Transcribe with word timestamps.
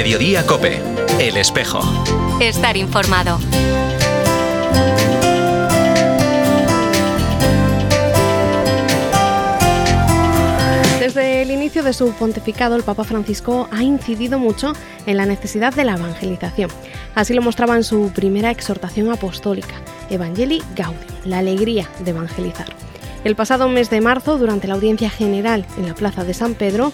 Mediodía 0.00 0.46
Cope, 0.46 0.80
El 1.18 1.36
Espejo. 1.36 1.82
Estar 2.40 2.74
informado. 2.78 3.38
Desde 10.98 11.42
el 11.42 11.50
inicio 11.50 11.82
de 11.82 11.92
su 11.92 12.12
pontificado, 12.12 12.76
el 12.76 12.82
Papa 12.82 13.04
Francisco 13.04 13.68
ha 13.70 13.82
incidido 13.82 14.38
mucho 14.38 14.72
en 15.04 15.18
la 15.18 15.26
necesidad 15.26 15.74
de 15.74 15.84
la 15.84 15.96
evangelización. 15.96 16.70
Así 17.14 17.34
lo 17.34 17.42
mostraba 17.42 17.76
en 17.76 17.84
su 17.84 18.10
primera 18.14 18.50
exhortación 18.50 19.12
apostólica, 19.12 19.74
Evangelii 20.08 20.62
Gaudium, 20.74 21.04
la 21.26 21.40
alegría 21.40 21.90
de 21.98 22.12
evangelizar. 22.12 22.74
El 23.22 23.36
pasado 23.36 23.68
mes 23.68 23.90
de 23.90 24.00
marzo, 24.00 24.38
durante 24.38 24.66
la 24.66 24.74
audiencia 24.74 25.10
general 25.10 25.66
en 25.76 25.86
la 25.86 25.94
Plaza 25.94 26.24
de 26.24 26.32
San 26.32 26.54
Pedro, 26.54 26.90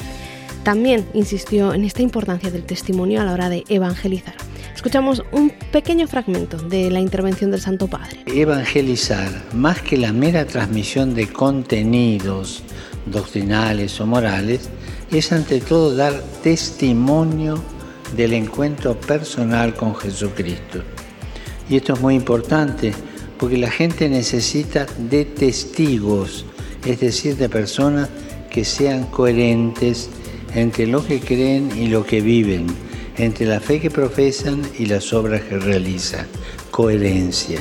también 0.66 1.06
insistió 1.14 1.74
en 1.74 1.84
esta 1.84 2.02
importancia 2.02 2.50
del 2.50 2.64
testimonio 2.64 3.20
a 3.20 3.24
la 3.24 3.32
hora 3.32 3.48
de 3.48 3.62
evangelizar. 3.68 4.34
Escuchamos 4.74 5.22
un 5.30 5.52
pequeño 5.70 6.08
fragmento 6.08 6.56
de 6.56 6.90
la 6.90 6.98
intervención 6.98 7.52
del 7.52 7.60
Santo 7.60 7.86
Padre. 7.86 8.24
Evangelizar, 8.26 9.30
más 9.54 9.80
que 9.80 9.96
la 9.96 10.12
mera 10.12 10.44
transmisión 10.44 11.14
de 11.14 11.28
contenidos 11.28 12.64
doctrinales 13.06 14.00
o 14.00 14.06
morales, 14.06 14.68
es 15.12 15.30
ante 15.30 15.60
todo 15.60 15.94
dar 15.94 16.20
testimonio 16.42 17.62
del 18.16 18.32
encuentro 18.32 18.98
personal 19.00 19.72
con 19.72 19.94
Jesucristo. 19.94 20.82
Y 21.70 21.76
esto 21.76 21.92
es 21.92 22.00
muy 22.00 22.16
importante 22.16 22.92
porque 23.38 23.56
la 23.56 23.70
gente 23.70 24.08
necesita 24.08 24.84
de 24.98 25.26
testigos, 25.26 26.44
es 26.84 26.98
decir, 26.98 27.36
de 27.36 27.48
personas 27.48 28.08
que 28.50 28.64
sean 28.64 29.04
coherentes 29.04 30.10
entre 30.54 30.86
lo 30.86 31.04
que 31.06 31.20
creen 31.20 31.70
y 31.76 31.88
lo 31.88 32.04
que 32.04 32.20
viven, 32.20 32.66
entre 33.16 33.46
la 33.46 33.60
fe 33.60 33.80
que 33.80 33.90
profesan 33.90 34.62
y 34.78 34.86
las 34.86 35.12
obras 35.12 35.42
que 35.42 35.58
realizan. 35.58 36.26
Coherencia. 36.70 37.60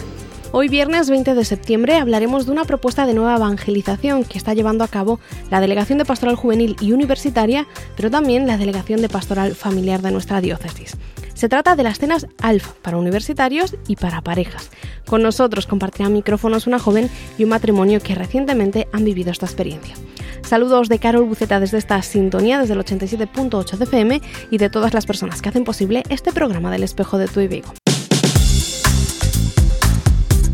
Hoy 0.51 0.69
viernes 0.69 1.09
20 1.09 1.33
de 1.35 1.43
septiembre 1.43 1.97
hablaremos 1.97 2.45
de 2.45 2.53
una 2.53 2.63
propuesta 2.63 3.05
de 3.05 3.13
nueva 3.13 3.35
evangelización 3.35 4.23
que 4.23 4.37
está 4.37 4.53
llevando 4.53 4.85
a 4.85 4.87
cabo 4.87 5.19
la 5.51 5.59
Delegación 5.59 5.97
de 5.97 6.05
Pastoral 6.05 6.35
Juvenil 6.35 6.77
y 6.79 6.93
Universitaria, 6.93 7.67
pero 7.97 8.09
también 8.09 8.47
la 8.47 8.57
Delegación 8.57 9.01
de 9.01 9.09
Pastoral 9.09 9.53
Familiar 9.53 10.01
de 10.01 10.11
nuestra 10.11 10.39
diócesis. 10.39 10.95
Se 11.35 11.49
trata 11.49 11.75
de 11.75 11.83
las 11.83 11.99
cenas 11.99 12.27
alfa 12.41 12.73
para 12.81 12.97
universitarios 12.97 13.75
y 13.87 13.97
para 13.97 14.21
parejas. 14.21 14.71
Con 15.05 15.21
nosotros 15.21 15.67
compartirán 15.67 16.13
micrófonos 16.13 16.65
una 16.65 16.79
joven 16.79 17.09
y 17.37 17.43
un 17.43 17.49
matrimonio 17.49 17.99
que 17.99 18.15
recientemente 18.15 18.87
han 18.93 19.03
vivido 19.03 19.31
esta 19.31 19.45
experiencia. 19.45 19.95
Saludos 20.43 20.89
de 20.89 20.99
Carol 20.99 21.25
Buceta 21.25 21.59
desde 21.59 21.77
esta 21.77 22.01
sintonía, 22.01 22.59
desde 22.59 22.73
el 22.73 22.79
87.8 22.79 23.77
de 23.77 23.83
FM 23.83 24.21
y 24.49 24.57
de 24.57 24.69
todas 24.69 24.93
las 24.93 25.05
personas 25.05 25.41
que 25.41 25.49
hacen 25.49 25.65
posible 25.65 26.03
este 26.09 26.31
programa 26.31 26.71
del 26.71 26.83
espejo 26.83 27.17
de 27.17 27.27
tu 27.27 27.41
y 27.41 27.47
Vigo. 27.47 27.73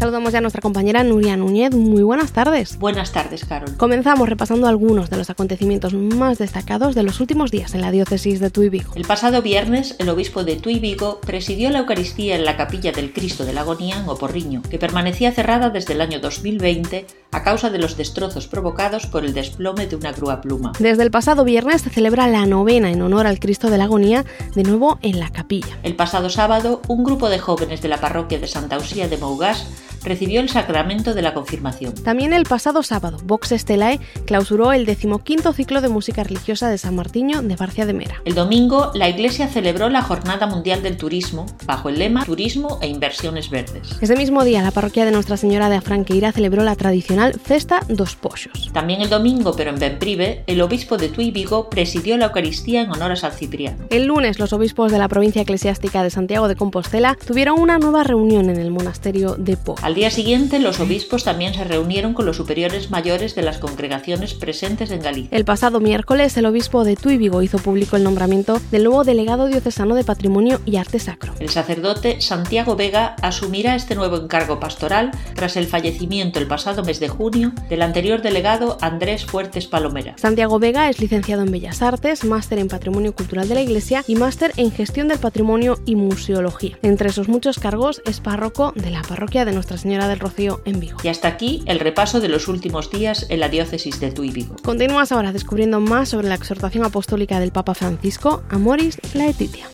Saludamos 0.02 0.34
ya 0.34 0.40
a 0.40 0.42
nuestra 0.42 0.64
compañera 0.64 1.04
Nuria 1.04 1.38
Núñez. 1.38 1.76
Muy 1.76 2.02
buenas 2.02 2.32
tardes. 2.32 2.80
Buenas 2.80 3.12
tardes, 3.12 3.46
Carol. 3.46 3.78
Comenzamos 3.78 4.28
repasando 4.28 4.68
algunos 4.68 5.12
de 5.12 5.18
los 5.18 5.30
acontecimientos 5.30 5.94
más 5.94 6.40
destacados 6.40 6.96
de 6.96 7.04
los 7.04 7.20
últimos 7.20 7.52
días 7.52 7.76
en 7.76 7.82
la 7.82 7.92
diócesis 7.92 8.40
de 8.40 8.50
Tuy 8.50 8.70
Vigo. 8.70 8.94
El 8.96 9.06
pasado 9.06 9.44
viernes, 9.44 9.96
el 10.00 10.10
obispo 10.10 10.44
de 10.44 10.56
Tuy 10.56 10.80
Vigo 10.80 11.22
presidió 11.22 11.70
la 11.70 11.78
Eucaristía 11.78 12.36
en 12.36 12.46
la 12.46 12.58
capilla 12.58 12.92
del 12.92 13.14
Cristo 13.14 13.46
de 13.46 13.54
la 13.54 13.62
Agonía 13.62 14.00
en 14.00 14.10
Oporriño, 14.10 14.64
que 14.64 14.80
permanecía 14.80 15.34
cerrada 15.34 15.70
desde 15.70 15.94
el 15.94 16.02
año 16.02 16.20
2020 16.20 17.06
a 17.32 17.44
causa 17.44 17.70
de 17.70 17.78
los 17.78 17.96
destrozos 17.96 18.48
provocados 18.48 19.06
por 19.06 19.24
el 19.24 19.36
desplome 19.36 19.86
de 19.86 19.98
una 19.98 20.14
grúa 20.14 20.42
pluma. 20.42 20.74
Desde 20.80 21.04
el 21.04 21.12
pasado 21.12 21.44
viernes 21.44 21.84
se 21.84 21.92
celebra 21.92 22.28
la 22.28 22.48
novena 22.48 22.90
en 22.90 23.04
honor 23.04 23.28
al 23.28 23.40
Cristo 23.40 23.70
de 23.70 23.78
la 23.78 23.84
Agonía, 23.84 24.26
de 24.56 24.64
nuevo 24.64 24.98
en 25.04 25.20
la 25.20 25.30
capilla. 25.30 25.78
El 25.84 25.96
pasado 25.96 26.32
sábado, 26.32 26.82
un 26.88 27.04
grupo 27.04 27.30
de 27.30 27.38
jóvenes 27.38 27.84
de 27.84 27.88
la 27.88 28.02
parroquia 28.02 28.40
de 28.40 28.48
Santa 28.48 28.80
Usía 28.80 29.08
de 29.08 29.18
Mougás 29.18 29.68
recibió 30.04 30.42
el 30.42 30.50
sacramento 30.50 31.14
de 31.14 31.22
la 31.22 31.34
confirmación. 31.34 31.94
También 31.94 32.34
el 32.34 32.44
pasado 32.44 32.84
sábado, 32.84 33.18
Vox 33.24 33.52
Estelae 33.52 34.00
clausuró 34.26 34.74
el 34.74 34.86
decimoquinto 34.86 35.54
ciclo 35.54 35.82
de 35.82 35.90
música 35.90 36.24
religiosa 36.24 36.70
de 36.70 36.78
San 36.78 36.96
Martiño 36.96 37.42
de 37.42 37.56
Barcia 37.56 37.86
de 37.86 37.94
Mera. 37.94 38.22
El 38.26 38.36
domingo, 38.36 38.92
la 38.94 39.10
Iglesia 39.10 39.48
celebró 39.48 39.90
la 39.90 40.02
Jornada 40.02 40.48
Mundial 40.48 40.84
del 40.84 40.98
Turismo 40.98 41.46
bajo 41.66 41.90
el 41.90 42.00
lema 42.00 42.26
Turismo 42.26 42.80
e 42.82 42.88
Inversiones 42.88 43.50
Verdes. 43.50 43.98
Ese 44.02 44.16
mismo 44.16 44.44
día, 44.44 44.62
la 44.62 44.72
parroquia 44.72 45.06
de 45.06 45.12
Nuestra 45.12 45.38
Señora 45.38 45.70
de 45.70 45.76
Afranqueira 45.78 46.32
celebró 46.32 46.64
la 46.64 46.76
tradicional 46.76 47.40
Festa 47.40 47.82
dos 47.88 48.16
Poxos. 48.16 48.72
También 48.74 49.02
el 49.02 49.10
domingo, 49.10 49.54
pero 49.56 49.70
en 49.72 49.80
Benprive, 49.80 50.44
el 50.48 50.62
obispo 50.62 50.98
de 50.98 51.10
Tui 51.10 51.32
Vigo 51.32 51.70
presidió 51.70 52.18
la 52.18 52.26
Eucaristía 52.26 52.82
en 52.82 52.92
honor 52.92 53.12
a 53.12 53.16
San 53.16 53.32
Cipriano. 53.32 53.86
El 53.90 54.06
lunes, 54.06 54.40
los 54.40 54.54
obispos 54.54 54.92
de 54.92 54.98
la 54.98 55.08
provincia 55.08 55.42
eclesiástica 55.42 56.04
de 56.04 56.10
Santiago 56.10 56.48
de 56.48 56.56
Compostela 56.56 57.18
tuvieron 57.26 57.60
una 57.60 57.78
nueva 57.78 58.04
reunión 58.04 58.50
en 58.50 58.58
el 58.58 58.72
monasterio 58.72 59.36
de 59.36 59.58
Po. 59.58 59.76
Al 59.82 59.91
día 59.96 60.12
siguiente, 60.12 60.60
los 60.60 60.80
obispos 60.80 61.24
también 61.24 61.54
se 61.54 61.64
reunieron 61.64 62.14
con 62.14 62.26
los 62.26 62.38
superiores 62.38 62.92
mayores 62.92 63.36
de 63.36 63.42
las 63.42 63.58
congregaciones 63.58 64.34
presentes 64.34 64.92
en 64.92 65.02
Galicia. 65.02 65.36
El 65.36 65.44
pasado 65.44 65.80
miércoles, 65.80 66.38
el 66.38 66.46
obispo 66.46 66.84
de 66.84 66.96
Tuy 66.96 67.18
Vigo 67.18 67.42
hizo 67.42 67.58
público 67.58 67.96
el 67.96 68.04
nombramiento 68.04 68.62
del 68.72 68.84
nuevo 68.84 69.04
delegado 69.04 69.48
diocesano 69.48 69.96
de 69.96 70.04
Patrimonio 70.04 70.62
y 70.66 70.78
Arte 70.78 71.00
Sacro. 71.00 71.34
El 71.40 71.50
sacerdote 71.50 72.22
Santiago 72.22 72.76
Vega 72.76 73.16
asumirá 73.22 73.76
este 73.76 73.96
nuevo 73.96 74.18
encargo 74.18 74.60
pastoral 74.60 75.12
tras 75.34 75.58
el 75.58 75.68
fallecimiento 75.68 76.40
el 76.40 76.48
pasado 76.48 76.84
mes 76.84 77.00
de 77.00 77.10
junio 77.10 77.52
del 77.70 77.82
anterior 77.82 78.22
delegado 78.22 78.78
Andrés 78.82 79.26
Fuertes 79.26 79.68
Palomera. 79.68 80.14
Santiago 80.18 80.60
Vega 80.60 80.90
es 80.90 81.00
licenciado 81.00 81.42
en 81.42 81.52
Bellas 81.52 81.82
Artes, 81.82 82.24
máster 82.24 82.60
en 82.60 82.68
Patrimonio 82.68 83.16
Cultural 83.16 83.50
de 83.50 83.56
la 83.56 83.62
Iglesia 83.62 84.04
y 84.08 84.16
máster 84.16 84.54
en 84.58 84.72
Gestión 84.72 85.08
del 85.08 85.20
Patrimonio 85.20 85.80
y 85.86 85.96
Museología. 85.96 86.78
Entre 86.84 87.12
sus 87.12 87.28
muchos 87.28 87.60
cargos 87.60 88.02
es 88.06 88.20
párroco 88.20 88.74
de 88.76 88.92
la 88.92 89.02
parroquia 89.02 89.44
de 89.44 89.54
Nuestra 89.54 89.78
Señora 89.82 90.08
del 90.08 90.20
Rocío 90.20 90.62
en 90.66 90.80
Vigo. 90.80 91.00
Y 91.04 91.08
hasta 91.08 91.28
aquí 91.28 91.64
el 91.66 91.80
repaso 91.80 92.20
de 92.22 92.28
los 92.28 92.48
últimos 92.48 92.92
días 92.92 93.26
en 93.30 93.40
la 93.40 93.50
diócesis 93.50 94.00
de 94.00 94.12
Tuy 94.12 94.30
Vigo. 94.30 94.56
Continúas 94.64 95.12
ahora 95.12 95.34
descubriendo 95.34 95.80
más 95.80 96.10
sobre 96.10 96.28
la 96.28 96.36
exhortación 96.36 96.86
apostólica 96.86 97.40
del 97.40 97.52
Papa 97.52 97.74
Francisco, 97.74 98.44
Amoris 98.50 99.00
Laetitia. 99.16 99.72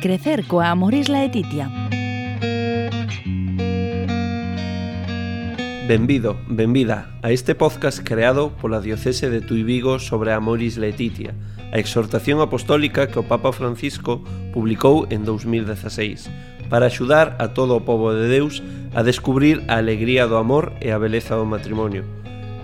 Crecer 0.00 0.46
coa 0.46 0.70
Amoris 0.70 1.08
Laetitia. 1.08 1.72
Benvido, 5.88 6.36
benvida 6.48 7.18
a 7.22 7.32
este 7.32 7.56
podcast 7.56 8.00
creado 8.04 8.50
pola 8.50 8.80
Diocese 8.80 9.28
de 9.30 9.40
Tui 9.40 9.64
Vigo 9.64 9.98
sobre 9.98 10.32
Amoris 10.32 10.78
Laetitia, 10.78 11.34
a 11.72 11.78
exhortación 11.78 12.40
apostólica 12.40 13.08
que 13.08 13.18
o 13.18 13.26
Papa 13.26 13.50
Francisco 13.50 14.22
publicou 14.52 15.06
en 15.10 15.24
2016 15.24 16.30
para 16.68 16.86
axudar 16.86 17.36
a 17.38 17.54
todo 17.54 17.78
o 17.78 17.84
povo 17.86 18.12
de 18.14 18.26
Deus 18.28 18.62
a 18.94 19.02
descubrir 19.02 19.62
a 19.68 19.78
alegría 19.78 20.26
do 20.26 20.36
amor 20.36 20.74
e 20.82 20.90
a 20.90 20.98
beleza 20.98 21.38
do 21.38 21.46
matrimonio. 21.46 22.02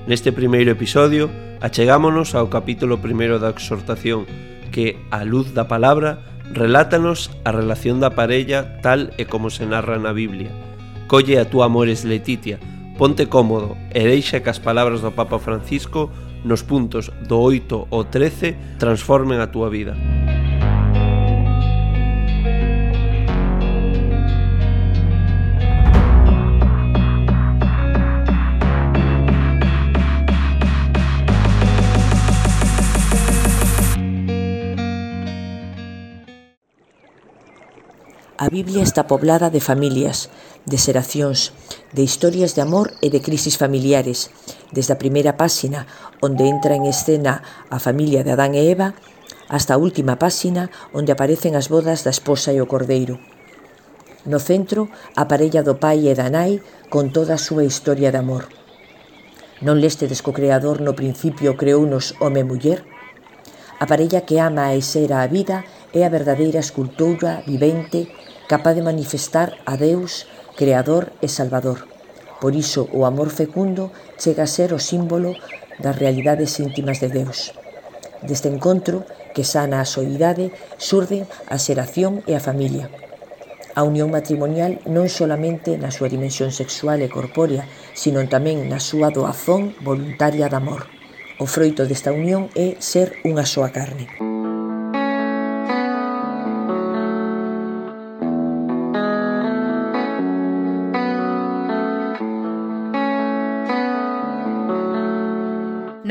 Neste 0.07 0.35
primeiro 0.35 0.75
episodio, 0.75 1.31
achegámonos 1.63 2.35
ao 2.35 2.51
capítulo 2.51 2.99
primeiro 2.99 3.39
da 3.39 3.55
exhortación, 3.55 4.27
que, 4.75 4.99
á 5.15 5.23
luz 5.23 5.55
da 5.55 5.71
palabra, 5.71 6.19
relátanos 6.51 7.31
a 7.47 7.55
relación 7.55 8.03
da 8.03 8.19
parella 8.19 8.83
tal 8.83 9.15
e 9.15 9.25
como 9.31 9.49
se 9.49 9.65
narra 9.65 9.97
na 10.03 10.11
Biblia. 10.11 10.51
Colle 11.07 11.39
a 11.39 11.47
túa 11.47 11.71
amores 11.71 12.03
Letitia, 12.03 12.59
ponte 12.99 13.31
cómodo 13.31 13.79
e 13.95 14.03
deixa 14.03 14.43
que 14.43 14.51
as 14.51 14.59
palabras 14.59 15.01
do 15.05 15.15
Papa 15.15 15.39
Francisco 15.39 16.11
nos 16.45 16.63
puntos 16.63 17.11
do 17.29 17.39
8 17.39 17.89
ao 17.91 18.05
13 18.05 18.79
transformen 18.79 19.41
a 19.41 19.47
túa 19.47 19.71
vida. 19.71 20.22
A 38.43 38.49
Biblia 38.49 38.83
está 38.83 39.07
poblada 39.07 39.51
de 39.55 39.61
familias, 39.61 40.27
de 40.67 40.75
xeracións, 40.75 41.55
de 41.95 42.03
historias 42.03 42.59
de 42.59 42.63
amor 42.67 42.91
e 42.99 43.07
de 43.07 43.23
crisis 43.23 43.55
familiares. 43.55 44.35
Desde 44.75 44.91
a 44.91 44.99
primeira 44.99 45.39
páxina, 45.39 45.87
onde 46.19 46.51
entra 46.51 46.75
en 46.75 46.83
escena 46.91 47.47
a 47.71 47.79
familia 47.79 48.27
de 48.27 48.35
Adán 48.35 48.59
e 48.59 48.67
Eva, 48.67 48.99
hasta 49.47 49.79
a 49.79 49.81
última 49.87 50.19
páxina, 50.19 50.75
onde 50.91 51.15
aparecen 51.15 51.55
as 51.55 51.71
bodas 51.71 52.03
da 52.03 52.11
esposa 52.11 52.51
e 52.51 52.59
o 52.59 52.67
cordeiro. 52.67 53.23
No 54.27 54.43
centro, 54.43 54.91
a 55.15 55.31
parella 55.31 55.63
do 55.63 55.79
pai 55.79 56.11
e 56.11 56.15
da 56.19 56.27
nai 56.27 56.59
con 56.91 57.15
toda 57.15 57.39
a 57.39 57.45
súa 57.47 57.63
historia 57.63 58.11
de 58.11 58.19
amor. 58.19 58.51
Non 59.63 59.79
lestedes 59.79 60.19
co 60.19 60.35
Creador 60.35 60.83
no 60.83 60.99
principio 60.99 61.55
creounos 61.55 62.19
home 62.19 62.43
e 62.43 62.49
muller? 62.51 62.83
A 63.79 63.87
parella 63.87 64.27
que 64.27 64.43
ama 64.43 64.75
e 64.75 64.83
xera 64.83 65.23
a 65.23 65.31
vida 65.31 65.63
é 65.95 66.03
a 66.03 66.11
verdadeira 66.11 66.59
escultura 66.59 67.47
vivente 67.47 68.11
capaz 68.53 68.75
de 68.75 68.83
manifestar 68.83 69.57
a 69.65 69.81
Deus, 69.81 70.29
Creador 70.61 71.09
e 71.25 71.29
Salvador. 71.33 71.89
Por 72.37 72.53
iso 72.53 72.85
o 72.93 73.09
amor 73.09 73.33
fecundo 73.33 73.89
chega 74.21 74.45
a 74.45 74.53
ser 74.57 74.77
o 74.77 74.79
símbolo 74.79 75.33
das 75.81 75.97
realidades 75.97 76.61
íntimas 76.61 77.01
de 77.01 77.09
Deus. 77.09 77.57
Deste 78.21 78.53
encontro, 78.53 79.09
que 79.33 79.41
sana 79.41 79.81
a 79.81 79.89
soidade, 79.89 80.53
surden 80.77 81.25
a 81.49 81.57
xeración 81.57 82.21
e 82.29 82.37
a 82.37 82.45
familia. 82.45 82.93
A 83.73 83.89
unión 83.89 84.13
matrimonial 84.13 84.85
non 84.85 85.09
solamente 85.09 85.81
na 85.81 85.89
súa 85.89 86.13
dimensión 86.13 86.53
sexual 86.53 87.01
e 87.01 87.09
corpórea, 87.09 87.65
sino 87.97 88.21
tamén 88.29 88.69
na 88.69 88.85
súa 88.85 89.09
doazón 89.09 89.73
voluntaria 89.81 90.53
de 90.53 90.61
amor. 90.61 90.93
O 91.41 91.49
froito 91.49 91.89
desta 91.89 92.13
unión 92.13 92.53
é 92.53 92.77
ser 92.85 93.17
unha 93.25 93.49
soa 93.49 93.73
carne. 93.73 94.32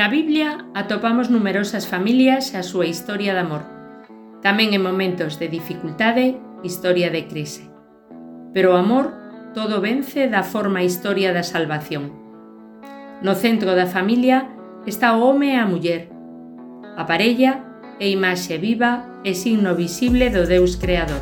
Na 0.01 0.07
Biblia 0.07 0.65
atopamos 0.73 1.29
numerosas 1.29 1.85
familias 1.85 2.49
e 2.53 2.57
a 2.57 2.65
súa 2.65 2.89
historia 2.89 3.37
de 3.37 3.45
amor. 3.45 3.61
Tamén 4.41 4.73
en 4.73 4.81
momentos 4.81 5.37
de 5.37 5.45
dificultade, 5.45 6.41
historia 6.65 7.13
de 7.13 7.29
crise. 7.29 7.69
Pero 8.49 8.73
o 8.73 8.81
amor 8.81 9.13
todo 9.53 9.77
vence 9.77 10.25
da 10.25 10.41
forma 10.41 10.81
historia 10.81 11.37
da 11.37 11.45
salvación. 11.45 12.17
No 13.21 13.37
centro 13.37 13.77
da 13.77 13.85
familia 13.85 14.49
está 14.89 15.13
o 15.13 15.21
home 15.21 15.53
e 15.53 15.61
a 15.61 15.69
muller. 15.69 16.09
A 16.97 17.05
parella 17.05 17.61
é 18.01 18.09
imaxe 18.09 18.57
viva 18.57 19.05
e 19.21 19.37
signo 19.37 19.77
visible 19.77 20.33
do 20.33 20.49
Deus 20.49 20.81
Creador. 20.81 21.21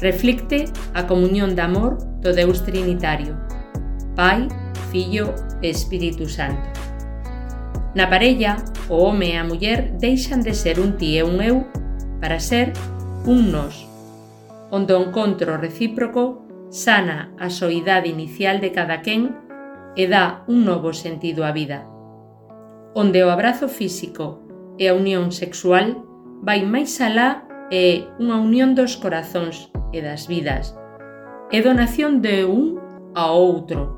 Reflicte 0.00 0.72
a 0.96 1.04
comunión 1.04 1.52
de 1.52 1.68
amor 1.68 2.00
do 2.24 2.32
Deus 2.32 2.64
Trinitario, 2.64 3.36
Pai, 4.16 4.48
Fillo 4.88 5.36
e 5.60 5.68
Espírito 5.68 6.24
Santo. 6.32 6.87
Na 7.98 8.06
parella, 8.08 8.54
o 8.88 8.94
home 8.94 9.34
e 9.34 9.36
a 9.36 9.42
muller 9.42 9.98
deixan 9.98 10.38
de 10.38 10.54
ser 10.54 10.78
un 10.78 10.94
ti 10.94 11.18
e 11.18 11.26
un 11.26 11.42
eu 11.42 11.66
para 12.22 12.38
ser 12.38 12.70
un 13.26 13.50
nos, 13.50 13.90
onde 14.70 14.94
o 14.94 15.02
encontro 15.02 15.58
recíproco 15.58 16.46
sana 16.70 17.34
a 17.42 17.50
soidade 17.50 18.06
inicial 18.06 18.62
de 18.62 18.70
cada 18.70 19.02
quen 19.02 19.34
e 19.98 20.06
dá 20.06 20.46
un 20.46 20.62
novo 20.62 20.94
sentido 20.94 21.42
á 21.42 21.50
vida, 21.50 21.90
onde 22.94 23.18
o 23.26 23.34
abrazo 23.34 23.66
físico 23.66 24.46
e 24.78 24.86
a 24.86 24.94
unión 24.94 25.34
sexual 25.34 26.06
vai 26.38 26.62
máis 26.62 27.02
alá 27.02 27.50
e 27.66 28.06
unha 28.22 28.38
unión 28.38 28.78
dos 28.78 28.94
corazóns 28.94 29.74
e 29.90 29.98
das 30.06 30.30
vidas, 30.30 30.70
e 31.50 31.58
donación 31.66 32.22
de 32.22 32.46
un 32.46 32.78
ao 33.18 33.34
outro, 33.42 33.90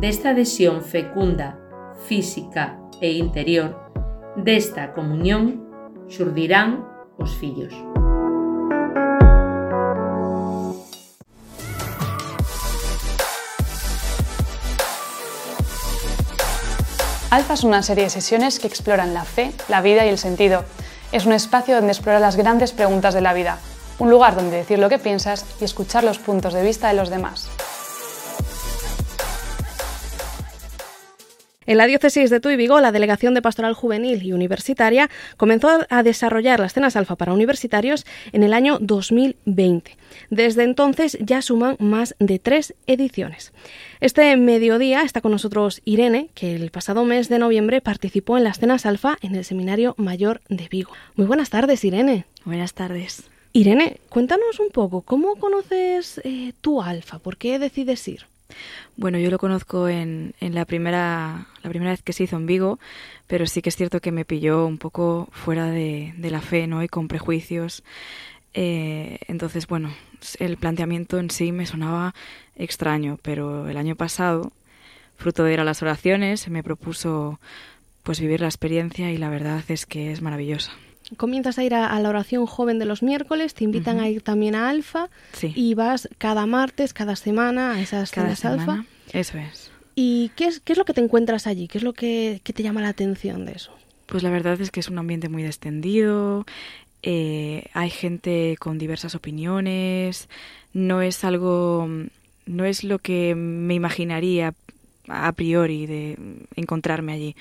desta 0.00 0.32
adhesión 0.32 0.80
fecunda 0.80 1.60
física 2.06 2.78
e 3.00 3.12
interior 3.12 3.76
desta 4.36 4.92
comunión 4.92 5.62
xurdirán 6.08 6.84
os 7.18 7.32
fillos. 7.38 7.72
Alfa 17.34 17.54
es 17.54 17.64
una 17.64 17.82
serie 17.82 18.04
de 18.04 18.10
sesiones 18.10 18.60
que 18.60 18.68
exploran 18.68 19.12
la 19.12 19.24
fe, 19.24 19.52
la 19.68 19.80
vida 19.80 20.06
y 20.06 20.08
el 20.08 20.18
sentido. 20.18 20.64
Es 21.10 21.26
un 21.26 21.32
espacio 21.32 21.74
donde 21.74 21.90
explorar 21.90 22.20
las 22.20 22.36
grandes 22.36 22.70
preguntas 22.70 23.12
de 23.12 23.22
la 23.22 23.34
vida, 23.34 23.58
un 23.98 24.08
lugar 24.08 24.36
donde 24.36 24.56
decir 24.56 24.78
lo 24.78 24.88
que 24.88 25.00
piensas 25.00 25.44
y 25.60 25.64
escuchar 25.64 26.04
los 26.04 26.18
puntos 26.18 26.54
de 26.54 26.62
vista 26.62 26.86
de 26.86 26.94
los 26.94 27.10
demás. 27.10 27.50
En 31.66 31.78
la 31.78 31.86
diócesis 31.86 32.30
de 32.30 32.40
Tuy 32.40 32.56
Vigo, 32.56 32.80
la 32.80 32.92
Delegación 32.92 33.34
de 33.34 33.42
Pastoral 33.42 33.74
Juvenil 33.74 34.22
y 34.22 34.32
Universitaria 34.32 35.08
comenzó 35.36 35.68
a 35.88 36.02
desarrollar 36.02 36.60
las 36.60 36.74
cenas 36.74 36.96
alfa 36.96 37.16
para 37.16 37.32
universitarios 37.32 38.04
en 38.32 38.42
el 38.42 38.52
año 38.52 38.78
2020. 38.80 39.96
Desde 40.30 40.64
entonces 40.64 41.16
ya 41.20 41.42
suman 41.42 41.76
más 41.78 42.14
de 42.18 42.38
tres 42.38 42.74
ediciones. 42.86 43.52
Este 44.00 44.36
mediodía 44.36 45.02
está 45.02 45.20
con 45.20 45.32
nosotros 45.32 45.80
Irene, 45.84 46.28
que 46.34 46.54
el 46.54 46.70
pasado 46.70 47.04
mes 47.04 47.28
de 47.28 47.38
noviembre 47.38 47.80
participó 47.80 48.36
en 48.36 48.44
las 48.44 48.58
cenas 48.58 48.86
alfa 48.86 49.16
en 49.22 49.34
el 49.34 49.44
Seminario 49.44 49.94
Mayor 49.96 50.42
de 50.48 50.68
Vigo. 50.68 50.92
Muy 51.16 51.26
buenas 51.26 51.50
tardes, 51.50 51.84
Irene. 51.84 52.26
Buenas 52.44 52.74
tardes. 52.74 53.24
Irene, 53.52 53.98
cuéntanos 54.08 54.58
un 54.58 54.70
poco, 54.70 55.02
¿cómo 55.02 55.36
conoces 55.36 56.20
eh, 56.24 56.52
tu 56.60 56.82
alfa? 56.82 57.20
¿Por 57.20 57.36
qué 57.36 57.58
decides 57.58 58.06
ir? 58.08 58.26
Bueno, 58.96 59.18
yo 59.18 59.30
lo 59.30 59.38
conozco 59.38 59.88
en, 59.88 60.34
en, 60.40 60.54
la, 60.54 60.64
primera, 60.64 61.46
la 61.62 61.70
primera 61.70 61.90
vez 61.90 62.02
que 62.02 62.12
se 62.12 62.24
hizo 62.24 62.36
en 62.36 62.46
Vigo, 62.46 62.78
pero 63.26 63.46
sí 63.46 63.62
que 63.62 63.70
es 63.70 63.76
cierto 63.76 64.00
que 64.00 64.12
me 64.12 64.24
pilló 64.24 64.66
un 64.66 64.78
poco 64.78 65.28
fuera 65.32 65.66
de, 65.66 66.14
la 66.18 66.40
fe 66.40 66.66
¿no? 66.66 66.82
y 66.82 66.88
con 66.88 67.08
prejuicios. 67.08 67.82
Eh, 68.52 69.18
entonces, 69.26 69.66
bueno, 69.66 69.92
el 70.38 70.56
planteamiento 70.56 71.18
en 71.18 71.30
sí 71.30 71.50
me 71.50 71.66
sonaba 71.66 72.14
extraño, 72.56 73.18
pero 73.22 73.68
el 73.68 73.76
año 73.76 73.96
pasado, 73.96 74.52
fruto 75.16 75.42
de 75.42 75.54
ir 75.54 75.60
a 75.60 75.64
las 75.64 75.82
oraciones, 75.82 76.48
me 76.48 76.62
propuso 76.62 77.40
pues 78.04 78.20
vivir 78.20 78.40
la 78.40 78.48
experiencia 78.48 79.10
y 79.10 79.16
la 79.16 79.30
verdad 79.30 79.64
es 79.68 79.86
que 79.86 80.12
es 80.12 80.22
maravillosa 80.22 80.72
comienzas 81.16 81.58
a 81.58 81.64
ir 81.64 81.74
a, 81.74 81.86
a, 81.86 82.00
la 82.00 82.08
oración 82.08 82.46
joven 82.46 82.78
de 82.78 82.84
los 82.84 83.02
miércoles, 83.02 83.54
te 83.54 83.64
invitan 83.64 83.96
uh 83.96 84.00
-huh. 84.00 84.04
a 84.04 84.08
ir 84.08 84.22
también 84.22 84.54
a 84.54 84.68
Alfa 84.68 85.08
sí. 85.32 85.52
y 85.54 85.74
vas 85.74 86.08
cada 86.18 86.46
martes, 86.46 86.92
cada 86.92 87.16
semana 87.16 87.72
a 87.72 87.80
esas 87.80 88.10
cada 88.10 88.34
cenas 88.36 88.60
Alfa. 88.60 88.84
Eso 89.12 89.38
es. 89.38 89.70
¿Y 89.94 90.30
qué 90.36 90.46
es, 90.46 90.60
qué 90.60 90.72
es 90.72 90.78
lo 90.78 90.84
que 90.84 90.94
te 90.94 91.00
encuentras 91.00 91.46
allí? 91.46 91.68
¿Qué 91.68 91.78
es 91.78 91.84
lo 91.84 91.92
que, 91.92 92.40
que, 92.42 92.52
te 92.52 92.62
llama 92.62 92.80
la 92.80 92.88
atención 92.88 93.46
de 93.46 93.52
eso? 93.52 93.72
Pues 94.06 94.22
la 94.22 94.30
verdad 94.30 94.60
es 94.60 94.70
que 94.70 94.80
es 94.80 94.88
un 94.88 94.98
ambiente 94.98 95.28
muy 95.28 95.42
descendido, 95.42 96.44
eh, 97.02 97.66
hay 97.74 97.90
gente 97.90 98.56
con 98.58 98.78
diversas 98.78 99.14
opiniones, 99.14 100.28
no 100.72 101.02
es 101.02 101.22
algo, 101.22 101.88
no 102.46 102.64
es 102.64 102.82
lo 102.82 102.98
que 102.98 103.34
me 103.34 103.74
imaginaría 103.74 104.54
a 105.08 105.32
priori 105.32 105.86
de 105.86 106.16
encontrarme 106.56 107.12
allí 107.12 107.36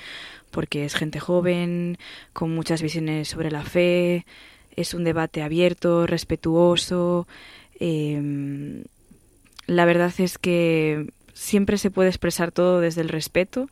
porque 0.54 0.86
es 0.86 0.96
gente 0.96 1.20
joven, 1.20 1.98
con 2.32 2.54
muchas 2.56 2.82
visiones 2.82 3.28
sobre 3.28 3.52
la 3.52 3.64
fe, 3.64 4.26
es 4.76 4.94
un 4.94 5.04
debate 5.04 5.42
abierto, 5.42 6.08
respetuoso. 6.08 7.28
Eh, 7.80 8.84
la 9.66 9.86
verdad 9.86 10.14
es 10.20 10.38
que 10.38 11.08
siempre 11.34 11.78
se 11.78 11.92
puede 11.92 12.10
expresar 12.10 12.52
todo 12.52 12.80
desde 12.80 13.02
el 13.02 13.10
respeto 13.10 13.68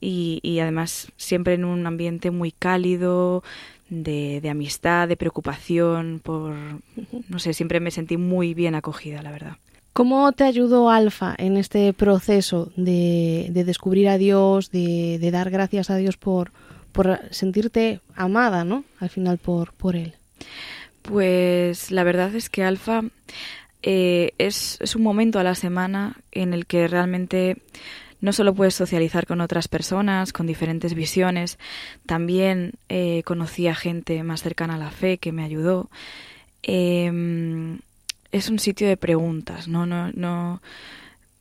y, 0.00 0.40
y 0.42 0.60
además 0.60 1.10
siempre 1.16 1.54
en 1.54 1.64
un 1.64 1.86
ambiente 1.86 2.30
muy 2.30 2.52
cálido, 2.52 3.42
de, 3.90 4.40
de, 4.40 4.50
amistad, 4.50 5.08
de 5.08 5.16
preocupación, 5.16 6.20
por, 6.22 6.54
no 7.28 7.38
sé, 7.38 7.52
siempre 7.52 7.80
me 7.80 7.90
sentí 7.90 8.16
muy 8.16 8.54
bien 8.54 8.76
acogida, 8.76 9.20
la 9.20 9.32
verdad. 9.32 9.56
¿Cómo 9.92 10.30
te 10.32 10.44
ayudó 10.44 10.88
Alfa 10.88 11.34
en 11.36 11.56
este 11.56 11.92
proceso 11.92 12.70
de, 12.76 13.48
de 13.50 13.64
descubrir 13.64 14.08
a 14.08 14.18
Dios, 14.18 14.70
de, 14.70 15.18
de, 15.18 15.30
dar 15.30 15.50
gracias 15.50 15.90
a 15.90 15.96
Dios 15.96 16.16
por, 16.16 16.52
por 16.92 17.20
sentirte 17.30 18.00
amada, 18.14 18.64
¿no? 18.64 18.84
Al 19.00 19.10
final 19.10 19.38
por, 19.38 19.72
por 19.72 19.96
Él. 19.96 20.14
Pues 21.02 21.90
la 21.90 22.04
verdad 22.04 22.34
es 22.34 22.48
que 22.48 22.62
Alfa 22.62 23.02
eh, 23.82 24.32
es, 24.38 24.78
es 24.80 24.94
un 24.94 25.02
momento 25.02 25.38
a 25.40 25.44
la 25.44 25.56
semana 25.56 26.16
en 26.30 26.54
el 26.54 26.66
que 26.66 26.86
realmente 26.86 27.56
no 28.20 28.32
solo 28.32 28.54
puedes 28.54 28.74
socializar 28.74 29.26
con 29.26 29.40
otras 29.40 29.66
personas, 29.66 30.32
con 30.32 30.46
diferentes 30.46 30.94
visiones, 30.94 31.58
también 32.06 32.72
eh, 32.88 33.22
conocí 33.24 33.66
a 33.66 33.74
gente 33.74 34.22
más 34.22 34.42
cercana 34.42 34.74
a 34.74 34.78
la 34.78 34.90
fe 34.90 35.18
que 35.18 35.32
me 35.32 35.42
ayudó. 35.42 35.88
Eh, 36.62 37.10
es 38.32 38.48
un 38.48 38.58
sitio 38.58 38.88
de 38.88 38.96
preguntas, 38.96 39.68
no, 39.68 39.86
no, 39.86 40.10
no. 40.12 40.62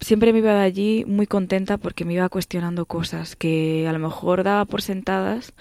Siempre 0.02 0.32
me 0.34 0.40
iba 0.40 0.54
de 0.54 0.62
allí 0.62 1.06
muy 1.06 1.28
contenta 1.28 1.78
porque 1.78 2.06
me 2.06 2.14
iba 2.14 2.30
cuestionando 2.30 2.86
cosas 2.86 3.36
que 3.36 3.88
a 3.88 3.94
lo 3.94 4.00
mejor 4.00 4.44
daba 4.44 4.66
por 4.66 4.82
sentadas, 4.82 5.54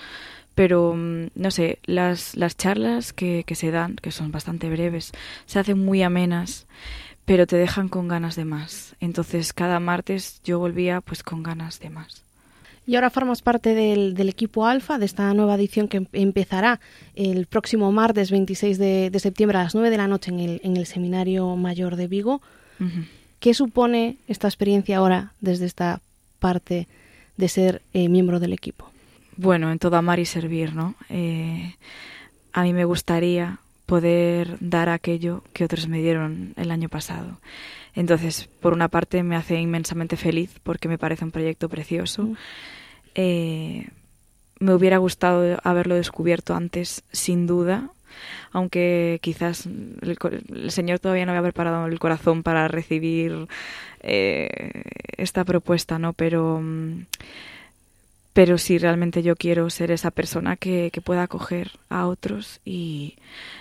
pero 0.55 0.95
no 0.97 1.51
sé, 1.51 1.79
las, 1.85 2.37
las 2.37 2.57
charlas 2.57 3.13
que, 3.13 3.45
que 3.47 3.55
se 3.55 3.71
dan, 3.71 3.97
que 3.97 4.11
son 4.13 4.33
bastante 4.33 4.71
breves, 4.71 5.13
se 5.47 5.59
hacen 5.59 5.85
muy 5.85 6.03
amenas, 6.03 6.67
pero 7.25 7.47
te 7.47 7.57
dejan 7.57 7.89
con 7.89 8.09
ganas 8.09 8.37
de 8.37 8.45
más. 8.45 8.97
Entonces 9.01 9.53
cada 9.53 9.81
martes 9.81 10.41
yo 10.45 10.59
volvía 10.59 11.01
pues 11.01 11.23
con 11.23 11.43
ganas 11.43 11.81
de 11.81 11.91
más. 11.91 12.28
Y 12.89 12.95
ahora 12.97 13.11
formas 13.11 13.43
parte 13.43 13.75
del, 13.75 14.15
del, 14.15 14.31
equipo 14.31 14.65
Alfa, 14.65 14.97
de 14.97 15.05
esta 15.05 15.35
nueva 15.35 15.57
edición 15.57 15.89
que 15.89 16.07
empezará 16.15 16.81
el 17.15 17.45
próximo 17.45 17.93
martes 17.93 18.31
26 18.31 18.79
de, 18.79 19.11
de, 19.11 19.21
septiembre 19.21 19.59
a 19.59 19.65
las 19.65 19.75
9 19.75 19.91
de 19.91 19.99
la 19.99 20.09
noche 20.09 20.31
en 20.31 20.41
el, 20.41 20.61
en 20.65 20.79
el 20.79 20.87
Seminario 20.87 21.55
Mayor 21.55 21.97
de 21.97 22.07
Vigo. 22.07 22.41
Uh 22.81 22.85
-huh. 22.85 23.05
¿Qué 23.41 23.53
supone 23.53 24.17
esta 24.27 24.49
experiencia 24.49 24.97
ahora 24.97 25.33
desde 25.43 25.67
esta 25.67 26.01
parte 26.39 26.89
de 27.37 27.49
ser 27.49 27.83
eh, 27.93 28.09
miembro 28.09 28.41
del 28.41 28.55
equipo? 28.55 28.91
Bueno, 29.37 29.71
en 29.71 29.79
todo 29.79 29.99
amar 29.99 30.19
y 30.19 30.25
servir, 30.25 30.75
¿no? 30.75 30.95
Eh, 31.11 31.75
a 32.55 32.63
mí 32.63 32.73
me 32.73 32.87
gustaría 32.87 33.59
poder 33.89 34.59
dar 34.61 34.91
aquello 34.91 35.43
que 35.55 35.65
otros 35.65 35.89
me 35.89 36.03
dieron 36.03 36.53
el 36.57 36.71
año 36.71 36.91
pasado. 36.91 37.41
Entonces, 37.95 38.47
por 38.61 38.75
una 38.75 38.89
parte 38.89 39.23
me 39.23 39.35
hace 39.35 39.59
inmensamente 39.59 40.19
feliz 40.19 40.51
porque 40.63 40.89
me 40.89 40.99
parece 40.99 41.25
un 41.25 41.31
proyecto 41.31 41.71
precioso. 41.71 42.25
-huh. 42.25 42.37
Eh, 43.15 43.89
me 44.61 44.75
hubiera 44.75 44.99
gustado 44.99 45.59
haberlo 45.65 45.95
descubierto 45.95 46.55
antes, 46.55 47.03
sin 47.13 47.47
duda, 47.47 47.89
aunque 48.53 49.19
quizás 49.23 49.67
el, 49.67 50.71
Señor 50.71 50.99
todavía 50.99 51.25
no 51.25 51.33
había 51.33 51.43
preparado 51.43 51.87
el 51.87 51.99
corazón 51.99 52.43
para 52.43 52.69
recibir 52.69 53.49
eh, 54.01 54.83
esta 55.17 55.45
propuesta, 55.45 55.99
¿no? 55.99 56.13
Pero, 56.13 56.63
pero 58.39 58.57
sí, 58.57 58.79
realmente 58.79 59.25
yo 59.25 59.35
quiero 59.35 59.69
ser 59.69 59.91
esa 59.91 60.13
persona 60.13 60.55
que, 60.55 60.93
pueda 61.03 61.25
acoger 61.25 61.73
a 61.89 62.07
otros 62.07 62.61
y, 62.65 63.17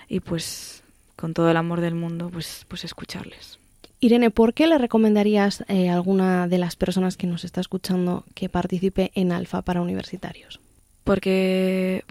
y, 0.07 0.19
pues 0.19 0.83
con 1.15 1.33
todo 1.33 1.49
el 1.49 1.57
amor 1.57 1.81
del 1.81 1.95
mundo, 1.95 2.29
pues, 2.31 2.63
pues 2.67 2.85
escucharles. 2.85 3.57
Irene, 3.99 4.29
¿por 4.29 4.53
qué 4.53 4.67
le 4.67 4.77
recomendarías 4.77 5.65
eh, 5.67 5.89
a 5.89 5.95
alguna 5.95 6.47
de 6.47 6.59
las 6.59 6.75
personas 6.75 7.17
que 7.17 7.25
nos 7.25 7.43
está 7.43 7.59
escuchando 7.59 8.23
que 8.35 8.49
participe 8.49 9.09
en 9.15 9.31
Alfa 9.31 9.63
para 9.63 9.81
universitarios? 9.81 10.59
Porque, 11.03 12.03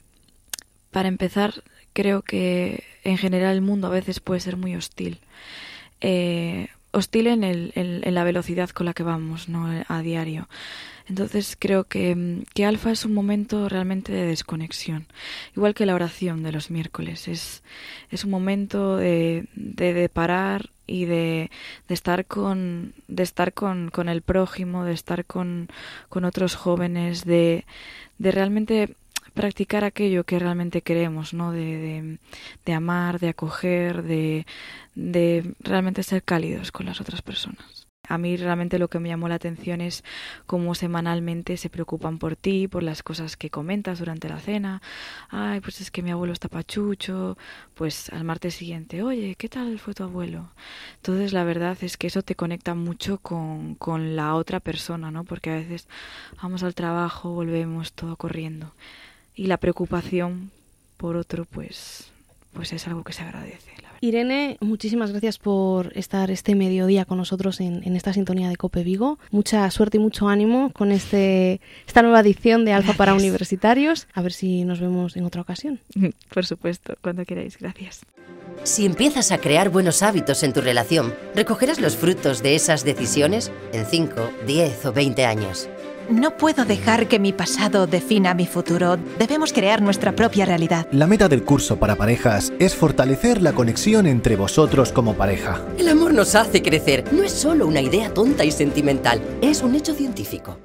para 0.91 1.07
empezar, 1.07 1.63
creo 1.93 2.23
que 2.23 2.83
en 3.05 3.17
general 3.17 3.55
el 3.55 3.63
mundo 3.63 3.87
a 3.87 3.91
veces 3.91 4.19
puede 4.19 4.41
ser 4.41 4.57
muy 4.57 4.75
hostil. 4.75 5.21
Eh, 6.01 6.67
hostil 6.97 7.27
en, 7.27 7.45
el, 7.45 7.73
en, 7.75 8.15
la 8.15 8.25
velocidad 8.25 8.71
con 8.71 8.87
la 8.87 8.95
que 8.95 9.03
vamos 9.03 9.49
¿no? 9.49 9.69
a 9.87 10.03
diario. 10.03 10.49
Entonces 11.09 11.57
creo 11.59 11.85
que, 11.85 12.43
que, 12.53 12.65
alfa 12.65 12.91
es 12.91 13.05
un 13.05 13.15
momento 13.15 13.69
realmente 13.69 14.13
de 14.13 14.27
desconexión, 14.27 15.07
igual 15.55 15.75
que 15.75 15.87
la 15.87 15.95
oración 15.95 16.43
de 16.43 16.51
los 16.51 16.71
miércoles. 16.71 17.29
Es, 17.29 17.63
es 18.11 18.25
un 18.25 18.31
momento 18.31 18.97
de, 18.97 19.47
de, 19.55 20.09
parar 20.09 20.71
y 20.87 21.05
de, 21.05 21.51
de, 21.87 21.95
estar 21.95 22.27
con 22.27 22.93
de 23.07 23.23
estar 23.23 23.53
con, 23.53 23.91
con 23.91 24.09
el 24.09 24.23
prójimo, 24.23 24.85
de 24.85 24.95
estar 24.95 25.25
con, 25.25 25.69
con 26.09 26.25
otros 26.25 26.57
jóvenes, 26.57 27.25
de, 27.25 27.67
de 28.19 28.33
realmente 28.33 28.97
practicar 29.37 29.85
aquello 29.85 30.25
que 30.25 30.39
realmente 30.39 30.83
queremos, 30.83 31.35
¿no? 31.35 31.53
De, 31.53 32.19
de, 32.65 32.73
amar, 32.73 33.21
de 33.21 33.29
acoger, 33.29 34.03
de, 34.03 34.47
de 34.95 35.55
realmente 35.61 36.03
ser 36.03 36.23
cálidos 36.25 36.73
con 36.73 36.87
las 36.87 37.01
otras 37.01 37.23
personas. 37.23 37.87
A 38.09 38.19
mí 38.19 38.37
realmente 38.37 38.79
lo 38.79 38.89
que 38.89 39.01
me 39.01 39.09
llamó 39.09 39.29
la 39.29 39.35
atención 39.35 39.81
es 39.81 40.05
cómo 40.47 40.75
semanalmente 40.75 41.57
se 41.57 41.71
preocupan 41.71 42.19
por 42.19 42.37
ti, 42.37 42.69
por 42.69 42.83
las 42.83 43.03
cosas 43.03 43.37
que 43.37 43.51
comentas 43.51 43.99
durante 43.99 44.29
la 44.29 44.39
cena. 44.39 44.81
Ay, 45.29 45.61
pues 45.61 45.81
es 45.81 45.91
que 45.91 46.03
mi 46.03 46.13
abuelo 46.13 46.33
está 46.33 46.49
pachucho. 46.49 47.37
Pues 47.75 48.11
al 48.11 48.25
martes 48.25 48.55
siguiente, 48.55 49.03
oye, 49.03 49.35
¿qué 49.37 49.49
tal 49.49 49.79
fue 49.81 49.93
tu 49.93 50.05
abuelo? 50.05 50.51
Entonces 50.97 51.33
la 51.33 51.45
verdad 51.45 51.77
es 51.83 51.97
que 51.97 52.07
eso 52.07 52.23
te 52.23 52.37
conecta 52.37 52.75
mucho 52.75 53.19
con, 53.19 53.75
con 53.75 54.17
la 54.17 54.35
otra 54.37 54.61
persona, 54.61 55.11
¿no? 55.11 55.25
Porque 55.25 55.51
a 55.51 55.57
veces 55.57 55.89
vamos 56.41 56.63
al 56.63 56.75
trabajo, 56.75 57.31
volvemos 57.31 57.93
todo 57.93 58.17
corriendo 58.17 58.73
y 59.37 59.47
la 59.47 59.59
preocupación 59.59 60.51
por 60.97 61.17
otro 61.17 61.45
pues 61.45 62.11
pues 62.53 62.73
es 62.73 62.87
algo 62.89 63.05
que 63.05 63.13
se 63.13 63.23
agradece. 63.23 63.77
Irene, 64.01 64.57
muchísimas 64.61 65.11
gracias 65.11 65.39
por 65.39 65.93
estar 65.97 66.31
este 66.31 66.55
mediodía 66.55 67.05
con 67.05 67.19
nosotros 67.19 67.61
en, 67.61 67.83
en, 67.85 67.97
esta 67.97 68.13
sintonía 68.13 68.49
de 68.49 68.57
Cope 68.57 68.83
Vigo. 68.83 69.19
Mucha 69.31 69.71
suerte 69.71 69.97
y 69.97 70.01
mucho 70.01 70.29
ánimo 70.29 70.71
con 70.73 70.93
este, 70.93 71.61
esta 71.87 72.03
nueva 72.03 72.21
edición 72.21 72.65
de 72.65 72.73
Alfa 72.73 72.93
para 72.95 73.15
Universitarios. 73.15 74.07
A 74.13 74.23
ver 74.23 74.33
si 74.33 74.65
nos 74.65 74.81
vemos 74.81 75.17
en 75.17 75.25
otra 75.25 75.43
ocasión. 75.43 75.81
Por 76.35 76.47
supuesto, 76.47 76.95
cuando 77.03 77.25
queráis. 77.25 77.59
Gracias. 77.59 78.03
Si 78.65 78.87
empiezas 78.87 79.33
a 79.33 79.39
crear 79.39 79.71
buenos 79.71 80.03
hábitos 80.03 80.43
en 80.43 80.53
tu 80.53 80.61
relación, 80.61 81.15
recogerás 81.35 81.81
los 81.81 81.97
frutos 81.97 82.43
de 82.43 82.55
esas 82.55 82.85
decisiones 82.85 83.51
en 83.73 83.87
5, 83.87 84.31
10 84.47 84.87
o 84.87 84.93
20 84.93 85.25
años. 85.25 85.69
No 86.11 86.37
puedo 86.37 86.65
dejar 86.65 87.09
que 87.09 87.19
mi 87.19 87.33
pasado 87.33 87.87
defina 87.87 88.35
mi 88.35 88.47
futuro. 88.47 88.97
Debemos 89.19 89.53
crear 89.53 89.83
nuestra 89.83 90.15
propia 90.15 90.47
realidad. 90.47 90.87
La 90.93 91.07
meta 91.07 91.29
del 91.29 91.43
curso 91.43 91.79
para 91.79 91.97
parejas 91.97 92.53
es 92.59 92.75
fortalecer 92.75 93.43
la 93.43 93.53
conexión 93.53 94.07
entre 94.07 94.37
vosotros 94.37 94.93
como 94.93 95.15
pareja. 95.15 95.61
El 95.79 95.89
amor 95.89 96.15
nos 96.15 96.35
hace 96.35 96.63
crecer. 96.63 97.05
No 97.13 97.23
es 97.25 97.33
solo 97.33 97.67
una 97.67 97.81
idea 97.81 98.15
tonta 98.15 98.45
y 98.45 98.53
sentimental, 98.53 99.21
es 99.43 99.63
un 99.63 99.75
hecho 99.75 99.95
científico. 99.95 100.59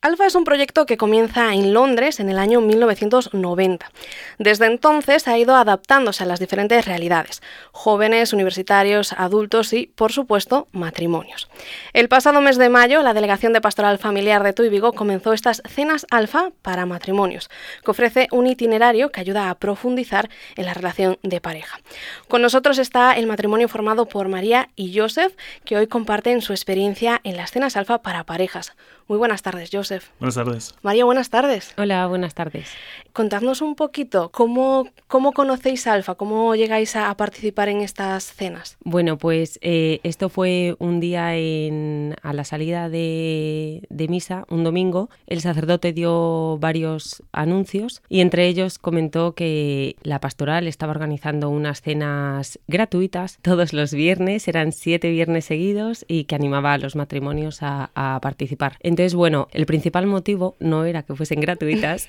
Alfa 0.00 0.26
es 0.26 0.36
un 0.36 0.44
proyecto 0.44 0.86
que 0.86 0.96
comienza 0.96 1.52
en 1.54 1.74
Londres 1.74 2.20
en 2.20 2.30
el 2.30 2.38
año 2.38 2.60
1990. 2.60 3.90
Desde 4.38 4.66
entonces 4.66 5.26
ha 5.26 5.36
ido 5.36 5.56
adaptándose 5.56 6.22
a 6.22 6.26
las 6.26 6.38
diferentes 6.38 6.84
realidades, 6.84 7.42
jóvenes, 7.72 8.32
universitarios, 8.32 9.12
adultos 9.12 9.72
y, 9.72 9.88
por 9.88 10.12
supuesto, 10.12 10.68
matrimonios. 10.70 11.48
El 11.94 12.08
pasado 12.08 12.40
mes 12.40 12.58
de 12.58 12.68
mayo, 12.68 13.02
la 13.02 13.12
Delegación 13.12 13.52
de 13.52 13.60
Pastoral 13.60 13.98
Familiar 13.98 14.44
de 14.44 14.52
Tuy 14.52 14.68
Vigo 14.68 14.92
comenzó 14.92 15.32
estas 15.32 15.62
cenas 15.68 16.06
alfa 16.12 16.52
para 16.62 16.86
matrimonios, 16.86 17.50
que 17.84 17.90
ofrece 17.90 18.28
un 18.30 18.46
itinerario 18.46 19.10
que 19.10 19.20
ayuda 19.20 19.50
a 19.50 19.56
profundizar 19.56 20.30
en 20.54 20.66
la 20.66 20.74
relación 20.74 21.18
de 21.24 21.40
pareja. 21.40 21.80
Con 22.28 22.40
nosotros 22.40 22.78
está 22.78 23.14
el 23.14 23.26
matrimonio 23.26 23.66
formado 23.66 24.06
por 24.06 24.28
María 24.28 24.68
y 24.76 24.96
Joseph, 24.96 25.34
que 25.64 25.76
hoy 25.76 25.88
comparten 25.88 26.40
su 26.40 26.52
experiencia 26.52 27.20
en 27.24 27.36
las 27.36 27.50
cenas 27.50 27.76
alfa 27.76 27.98
para 28.00 28.22
parejas. 28.22 28.76
Muy 29.08 29.16
buenas 29.16 29.40
tardes, 29.40 29.70
Joseph. 29.72 29.97
Buenas 30.18 30.34
tardes. 30.34 30.74
María, 30.82 31.04
buenas 31.04 31.30
tardes. 31.30 31.74
Hola, 31.76 32.06
buenas 32.06 32.34
tardes. 32.34 32.68
Contadnos 33.12 33.62
un 33.62 33.74
poquito, 33.74 34.30
¿cómo, 34.30 34.88
cómo 35.08 35.32
conocéis 35.32 35.86
Alfa? 35.86 36.14
¿Cómo 36.14 36.54
llegáis 36.54 36.94
a, 36.94 37.16
participar 37.16 37.68
en 37.68 37.80
estas 37.80 38.32
cenas? 38.32 38.76
Bueno, 38.84 39.18
pues 39.18 39.58
eh, 39.60 39.98
esto 40.04 40.28
fue 40.28 40.76
un 40.78 41.00
día 41.00 41.36
en, 41.36 42.14
a 42.22 42.32
la 42.32 42.44
salida 42.44 42.88
de, 42.88 43.82
de 43.88 44.08
misa, 44.08 44.44
un 44.50 44.62
domingo. 44.62 45.10
El 45.26 45.40
sacerdote 45.40 45.92
dio 45.92 46.58
varios 46.58 47.22
anuncios 47.32 48.02
y 48.08 48.20
entre 48.20 48.46
ellos 48.46 48.78
comentó 48.78 49.34
que 49.34 49.96
la 50.02 50.20
pastoral 50.20 50.68
estaba 50.68 50.92
organizando 50.92 51.50
unas 51.50 51.82
cenas 51.82 52.60
gratuitas 52.68 53.38
todos 53.42 53.72
los 53.72 53.92
viernes, 53.92 54.46
eran 54.46 54.72
siete 54.72 55.10
viernes 55.10 55.44
seguidos 55.44 56.04
y 56.06 56.24
que 56.24 56.34
animaba 56.34 56.74
a 56.74 56.78
los 56.78 56.94
matrimonios 56.94 57.62
a, 57.62 57.90
a 57.94 58.20
participar. 58.20 58.76
Entonces, 58.80 59.14
bueno, 59.14 59.48
el 59.52 59.66
principal 59.78 60.06
motivo 60.06 60.56
no 60.58 60.84
era 60.84 61.04
que 61.04 61.14
fuesen 61.14 61.38
gratuitas, 61.38 62.08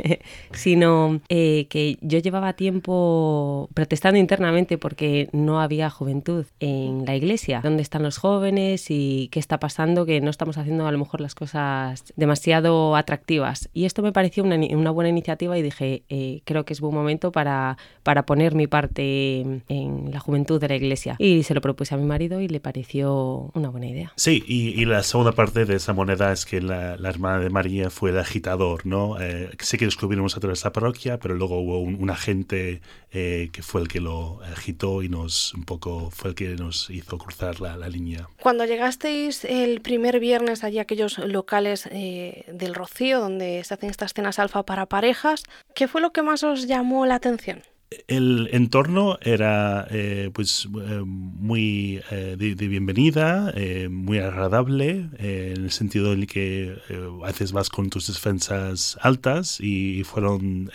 sino 0.52 1.20
eh, 1.28 1.66
que 1.68 1.98
yo 2.00 2.18
llevaba 2.18 2.54
tiempo 2.54 3.68
protestando 3.74 4.18
internamente 4.18 4.78
porque 4.78 5.28
no 5.32 5.60
había 5.60 5.90
juventud 5.90 6.46
en 6.60 7.04
la 7.04 7.14
iglesia. 7.14 7.60
¿Dónde 7.62 7.82
están 7.82 8.02
los 8.02 8.16
jóvenes 8.16 8.86
y 8.88 9.28
qué 9.32 9.38
está 9.38 9.60
pasando? 9.60 10.06
Que 10.06 10.22
no 10.22 10.30
estamos 10.30 10.56
haciendo 10.56 10.86
a 10.86 10.92
lo 10.92 10.96
mejor 10.96 11.20
las 11.20 11.34
cosas 11.34 12.04
demasiado 12.16 12.96
atractivas. 12.96 13.68
Y 13.74 13.84
esto 13.84 14.00
me 14.00 14.12
pareció 14.12 14.42
una, 14.42 14.56
una 14.56 14.90
buena 14.90 15.10
iniciativa 15.10 15.58
y 15.58 15.62
dije, 15.62 16.04
eh, 16.08 16.40
creo 16.46 16.64
que 16.64 16.72
es 16.72 16.80
buen 16.80 16.94
momento 16.94 17.32
para, 17.32 17.76
para 18.02 18.24
poner 18.24 18.54
mi 18.54 18.66
parte 18.66 19.40
en 19.68 20.10
la 20.10 20.20
juventud 20.20 20.58
de 20.58 20.68
la 20.68 20.76
iglesia. 20.76 21.16
Y 21.18 21.42
se 21.42 21.52
lo 21.52 21.60
propuse 21.60 21.94
a 21.94 21.98
mi 21.98 22.06
marido 22.06 22.40
y 22.40 22.48
le 22.48 22.60
pareció 22.60 23.50
una 23.52 23.68
buena 23.68 23.88
idea. 23.88 24.12
Sí, 24.16 24.42
y, 24.46 24.80
y 24.80 24.86
la 24.86 25.02
segunda 25.02 25.32
parte 25.32 25.66
de 25.66 25.76
esa 25.76 25.92
moneda 25.92 26.32
es 26.32 26.46
que 26.46 26.62
la, 26.62 27.09
hermana 27.10 27.40
de 27.40 27.50
María 27.50 27.90
fue 27.90 28.10
el 28.10 28.18
agitador, 28.18 28.86
¿no? 28.86 29.20
Eh, 29.20 29.50
sé 29.58 29.78
que 29.78 29.84
descubrimos 29.84 30.36
a 30.36 30.40
través 30.40 30.58
de 30.58 30.60
esta 30.60 30.72
parroquia, 30.72 31.18
pero 31.18 31.34
luego 31.34 31.58
hubo 31.58 31.80
un, 31.80 32.10
agente 32.10 32.80
eh, 33.12 33.50
que 33.52 33.62
fue 33.62 33.82
el 33.82 33.88
que 33.88 34.00
lo 34.00 34.40
agitó 34.42 35.02
y 35.02 35.08
nos 35.08 35.54
un 35.54 35.64
poco 35.64 36.10
fue 36.10 36.30
el 36.30 36.36
que 36.36 36.56
nos 36.56 36.90
hizo 36.90 37.18
cruzar 37.18 37.60
la, 37.60 37.76
línea. 37.88 38.28
Cuando 38.40 38.64
llegasteis 38.64 39.44
el 39.44 39.80
primer 39.80 40.20
viernes 40.20 40.64
allí 40.64 40.78
a 40.78 40.82
aquellos 40.82 41.18
locales 41.18 41.88
eh, 41.90 42.44
del 42.52 42.74
Rocío, 42.74 43.20
donde 43.20 43.62
se 43.64 43.74
hacen 43.74 43.90
estas 43.90 44.14
cenas 44.14 44.38
alfa 44.38 44.64
para 44.64 44.86
parejas, 44.86 45.44
¿qué 45.74 45.88
fue 45.88 46.00
lo 46.00 46.12
que 46.12 46.22
más 46.22 46.44
os 46.44 46.66
llamó 46.66 47.06
la 47.06 47.16
atención? 47.16 47.62
El 48.06 48.48
entorno 48.52 49.18
era 49.20 49.86
eh, 49.90 50.30
pues 50.32 50.66
eh, 50.66 51.02
muy 51.04 52.00
eh, 52.10 52.36
de, 52.38 52.68
bienvenida, 52.68 53.52
muy 53.90 54.18
agradable, 54.18 55.08
en 55.18 55.64
el 55.64 55.70
sentido 55.72 56.12
en 56.12 56.26
que 56.26 56.76
haces 57.24 57.52
vas 57.52 57.68
con 57.68 57.90
tus 57.90 58.06
defensas 58.06 58.96
altas 59.00 59.60
y 59.60 60.04
fueron 60.04 60.70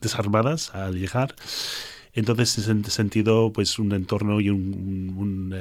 desarmadas 0.00 0.74
al 0.74 0.98
llegar. 0.98 1.34
Entonces, 2.12 2.66
en 2.68 2.80
ese 2.80 2.90
sentido, 2.90 3.52
pues 3.52 3.78
un 3.78 3.92
entorno 3.92 4.40
y 4.40 4.48
un, 4.48 5.54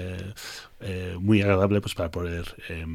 muy 1.20 1.42
agradable 1.42 1.82
pues 1.82 1.96
para 1.96 2.12
poder 2.12 2.56
eh, 2.70 2.86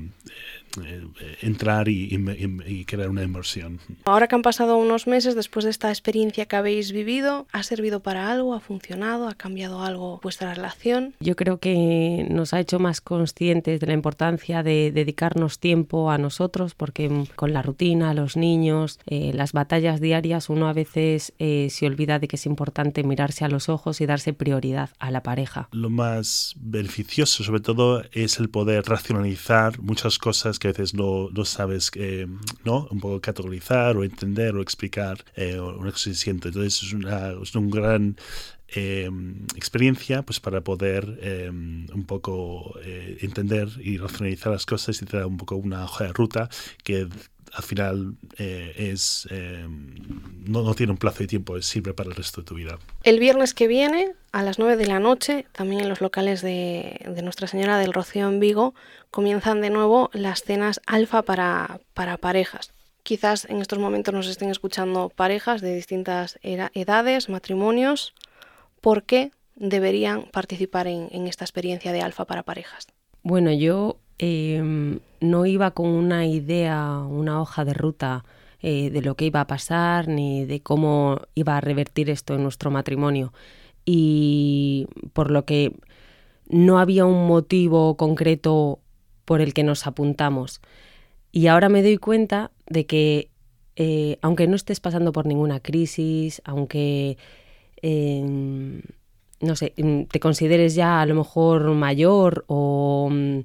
entrar 1.42 1.88
y, 1.88 2.84
crear 2.86 3.10
una 3.10 3.22
inversión. 3.22 3.80
Ahora 4.04 4.28
que 4.28 4.34
han 4.34 4.42
pasado 4.42 4.76
unos 4.76 5.06
meses 5.06 5.34
después 5.34 5.64
de 5.64 5.70
esta 5.70 5.90
experiencia 5.90 6.46
que 6.46 6.56
habéis 6.56 6.92
vivido, 6.92 7.46
¿ha 7.52 7.62
servido 7.62 8.00
para 8.00 8.30
algo? 8.30 8.54
¿Ha 8.54 8.60
funcionado? 8.60 9.28
¿Ha 9.28 9.34
cambiado 9.34 9.82
algo 9.82 10.20
vuestra 10.22 10.54
relación? 10.54 11.14
Yo 11.20 11.36
creo 11.36 11.58
que 11.58 12.26
nos 12.30 12.54
ha 12.54 12.60
hecho 12.60 12.78
más 12.78 13.00
conscientes 13.00 13.80
de 13.80 13.86
la 13.86 13.92
importancia 13.92 14.62
de 14.62 14.92
dedicarnos 14.92 15.58
tiempo 15.58 16.10
a 16.10 16.18
nosotros, 16.18 16.74
porque 16.74 17.24
con 17.36 17.52
la 17.52 17.62
rutina, 17.62 18.14
los 18.14 18.36
niños, 18.36 18.98
eh, 19.06 19.32
las 19.34 19.52
batallas 19.52 20.00
diarias, 20.00 20.48
uno 20.48 20.68
a 20.68 20.72
veces 20.72 21.32
eh, 21.38 21.68
se 21.70 21.86
olvida 21.86 22.18
de 22.18 22.28
que 22.28 22.36
es 22.36 22.46
importante 22.46 23.02
mirarse 23.02 23.44
a 23.44 23.48
los 23.48 23.68
ojos 23.68 24.00
y 24.00 24.06
darse 24.06 24.32
prioridad 24.32 24.90
a 24.98 25.10
la 25.10 25.22
pareja. 25.22 25.68
Lo 25.72 25.90
más 25.90 26.54
beneficioso, 26.56 27.44
sobre 27.44 27.60
todo, 27.60 28.02
es 28.12 28.38
el 28.38 28.48
poder 28.48 28.84
racionalizar 28.84 29.80
muchas 29.80 30.18
cosas 30.18 30.60
que 30.61 30.69
a 30.69 30.71
veces 30.71 30.95
no, 30.95 31.29
no 31.31 31.45
sabes 31.45 31.90
eh, 31.95 32.29
¿no? 32.64 32.87
un 32.90 33.00
poco 33.00 33.21
categorizar 33.21 33.97
o 33.97 34.05
entender 34.05 34.55
o 34.55 34.62
explicar 34.62 35.25
eh, 35.35 35.59
una 35.59 35.90
cosa 35.90 36.11
que 36.11 36.17
siente. 36.17 36.49
Entonces 36.49 36.83
es, 36.85 36.93
una, 36.93 37.33
es 37.43 37.55
un 37.57 37.71
gran 37.71 38.17
eh, 38.69 39.11
experiencia 39.57 40.23
pues 40.23 40.38
para 40.38 40.61
poder 40.61 41.19
eh, 41.23 41.50
un 41.50 42.05
poco 42.07 42.79
entender 42.85 43.69
y 43.81 43.97
racionalizar 43.97 44.52
las 44.52 44.67
cosas 44.67 45.02
y 45.02 45.07
te 45.07 45.17
da 45.17 45.26
un 45.26 45.38
poco 45.38 45.57
una 45.57 45.85
hoja 45.85 46.05
de 46.05 46.12
ruta 46.12 46.49
que 46.85 47.09
al 47.52 47.62
final 47.62 48.14
es 48.38 49.28
no, 50.50 50.62
no, 50.62 50.75
tiene 50.75 50.92
un 50.92 50.99
plazo 50.99 51.21
de 51.21 51.26
tiempo, 51.26 51.57
es 51.57 51.66
siempre 51.66 51.95
para 51.95 52.11
el 52.11 52.16
resto 52.16 52.40
de 52.40 52.47
tu 52.47 52.54
vida. 52.54 52.78
El 53.02 53.19
viernes 53.19 53.54
que 53.54 53.69
viene, 53.69 54.12
a 54.33 54.42
las 54.42 54.59
9 54.59 54.76
de 54.76 54.87
la 54.87 54.99
noche, 54.99 55.47
también 55.52 55.80
en 55.83 55.88
los 55.88 56.00
locales 56.00 56.42
de, 56.42 57.00
de 57.07 57.23
Nuestra 57.23 57.47
Señora 57.47 57.78
del 57.78 57.92
Rocío 57.92 58.28
en 58.28 58.40
Vigo, 58.40 58.75
comienzan 59.11 59.61
de 59.61 59.71
nuevo 59.71 60.11
las 60.12 60.42
cenas 60.42 60.80
alfa 60.87 61.23
para, 61.23 61.80
para 61.95 62.16
parejas. 62.16 62.73
Quizás 63.02 63.45
en 63.49 63.61
estos 63.61 63.78
momentos 63.78 64.12
nos 64.12 64.26
estén 64.26 64.50
escuchando 64.50 65.09
parejas 65.09 65.61
de 65.61 65.75
distintas 65.75 66.38
edades, 66.42 67.28
matrimonios, 67.28 68.14
¿por 68.80 69.04
qué 69.04 69.30
deberían 69.54 70.25
participar 70.25 70.87
en, 70.87 71.09
en 71.12 71.26
esta 71.26 71.45
experiencia 71.45 71.92
de 71.92 72.02
alfa 72.02 72.25
para 72.25 72.42
parejas? 72.42 72.88
Bueno, 73.23 73.52
yo 73.52 74.00
eh, 74.22 75.00
no 75.20 75.46
iba 75.46 75.70
con 75.70 75.88
una 75.88 76.26
idea, 76.26 76.98
una 76.98 77.40
hoja 77.40 77.64
de 77.64 77.72
ruta 77.72 78.24
eh, 78.60 78.90
de 78.90 79.00
lo 79.00 79.14
que 79.14 79.24
iba 79.24 79.40
a 79.40 79.46
pasar 79.46 80.08
ni 80.08 80.44
de 80.44 80.60
cómo 80.60 81.22
iba 81.34 81.56
a 81.56 81.62
revertir 81.62 82.10
esto 82.10 82.34
en 82.34 82.42
nuestro 82.42 82.70
matrimonio. 82.70 83.32
Y 83.86 84.86
por 85.14 85.30
lo 85.30 85.46
que 85.46 85.72
no 86.50 86.78
había 86.78 87.06
un 87.06 87.26
motivo 87.26 87.96
concreto 87.96 88.80
por 89.24 89.40
el 89.40 89.54
que 89.54 89.64
nos 89.64 89.86
apuntamos. 89.86 90.60
Y 91.32 91.46
ahora 91.46 91.70
me 91.70 91.82
doy 91.82 91.96
cuenta 91.96 92.50
de 92.66 92.84
que 92.84 93.30
eh, 93.76 94.18
aunque 94.20 94.46
no 94.46 94.56
estés 94.56 94.80
pasando 94.80 95.12
por 95.12 95.24
ninguna 95.24 95.60
crisis, 95.60 96.42
aunque 96.44 97.16
eh, 97.80 98.82
no 99.40 99.56
sé, 99.56 99.72
te 100.10 100.20
consideres 100.20 100.74
ya 100.74 101.00
a 101.00 101.06
lo 101.06 101.14
mejor 101.14 101.70
mayor 101.70 102.44
o, 102.46 103.08
mm, 103.10 103.38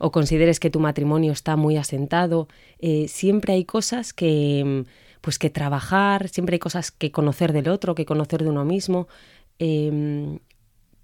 o 0.00 0.10
consideres 0.10 0.58
que 0.58 0.70
tu 0.70 0.80
matrimonio 0.80 1.32
está 1.32 1.56
muy 1.56 1.76
asentado, 1.76 2.48
eh, 2.80 3.06
siempre 3.08 3.52
hay 3.52 3.64
cosas 3.64 4.12
que, 4.12 4.64
mm, 4.64 4.90
pues 5.20 5.38
que 5.38 5.50
trabajar, 5.50 6.28
siempre 6.28 6.54
hay 6.54 6.58
cosas 6.58 6.90
que 6.90 7.12
conocer 7.12 7.52
del 7.52 7.68
otro, 7.68 7.94
que 7.94 8.06
conocer 8.06 8.42
de 8.42 8.48
uno 8.48 8.64
mismo. 8.64 9.06
Eh, 9.58 10.38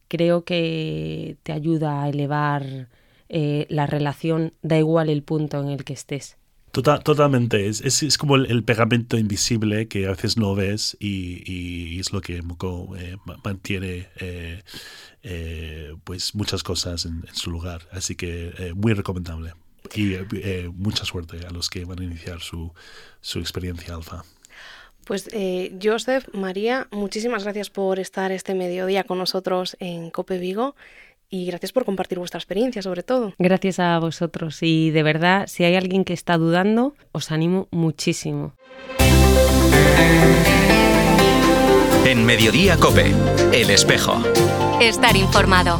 creo 0.08 0.44
que 0.44 1.36
te 1.42 1.52
ayuda 1.52 2.02
a 2.02 2.08
elevar 2.08 2.88
eh, 3.28 3.66
la 3.68 3.86
relación, 3.86 4.52
da 4.62 4.78
igual 4.78 5.10
el 5.10 5.22
punto 5.22 5.60
en 5.60 5.68
el 5.68 5.84
que 5.84 5.92
estés. 5.92 6.36
Total, 6.76 7.02
totalmente, 7.02 7.68
es, 7.68 7.80
es, 7.80 8.02
es 8.02 8.18
como 8.18 8.36
el, 8.36 8.62
pegamento 8.62 9.16
invisible 9.16 9.88
que 9.88 10.04
a 10.04 10.10
veces 10.10 10.36
no 10.36 10.54
ves 10.54 10.94
y, 11.00 11.42
y 11.50 11.98
es 11.98 12.12
lo 12.12 12.20
que 12.20 12.36
eh, 12.36 13.16
mantiene 13.42 14.10
eh, 14.20 14.62
eh, 15.22 15.96
pues 16.04 16.34
muchas 16.34 16.62
cosas 16.62 17.06
en, 17.06 17.24
en, 17.26 17.34
su 17.34 17.50
lugar. 17.50 17.88
Así 17.92 18.14
que 18.14 18.52
eh, 18.58 18.74
muy 18.74 18.92
recomendable 18.92 19.54
y 19.94 20.16
eh, 20.16 20.70
mucha 20.70 21.06
suerte 21.06 21.46
a 21.46 21.50
los 21.50 21.70
que 21.70 21.86
van 21.86 21.98
a 21.98 22.04
iniciar 22.04 22.40
su, 22.40 22.74
su 23.22 23.38
experiencia 23.38 23.94
alfa. 23.94 24.22
Pues 25.06 25.30
eh, 25.32 25.78
Joseph, 25.82 26.26
María, 26.34 26.88
muchísimas 26.90 27.44
gracias 27.44 27.70
por 27.70 27.98
estar 28.00 28.32
este 28.32 28.54
mediodía 28.54 29.04
con 29.04 29.16
nosotros 29.16 29.78
en 29.80 30.10
Cope 30.10 30.36
Vigo 30.36 30.76
y 31.28 31.46
gracias 31.46 31.72
por 31.72 31.84
compartir 31.84 32.18
vuestra 32.18 32.38
experiencia 32.38 32.82
sobre 32.82 33.02
todo. 33.02 33.34
Gracias 33.38 33.78
a 33.78 33.98
vosotros 33.98 34.58
y 34.62 34.90
de 34.90 35.02
verdad, 35.02 35.46
si 35.46 35.64
hay 35.64 35.74
alguien 35.74 36.04
que 36.04 36.12
está 36.12 36.38
dudando, 36.38 36.94
os 37.12 37.30
animo 37.30 37.68
muchísimo. 37.70 38.54
En 42.04 42.24
Mediodía 42.24 42.76
Cope, 42.76 43.12
El 43.52 43.70
Espejo. 43.70 44.22
Estar 44.80 45.16
informado. 45.16 45.78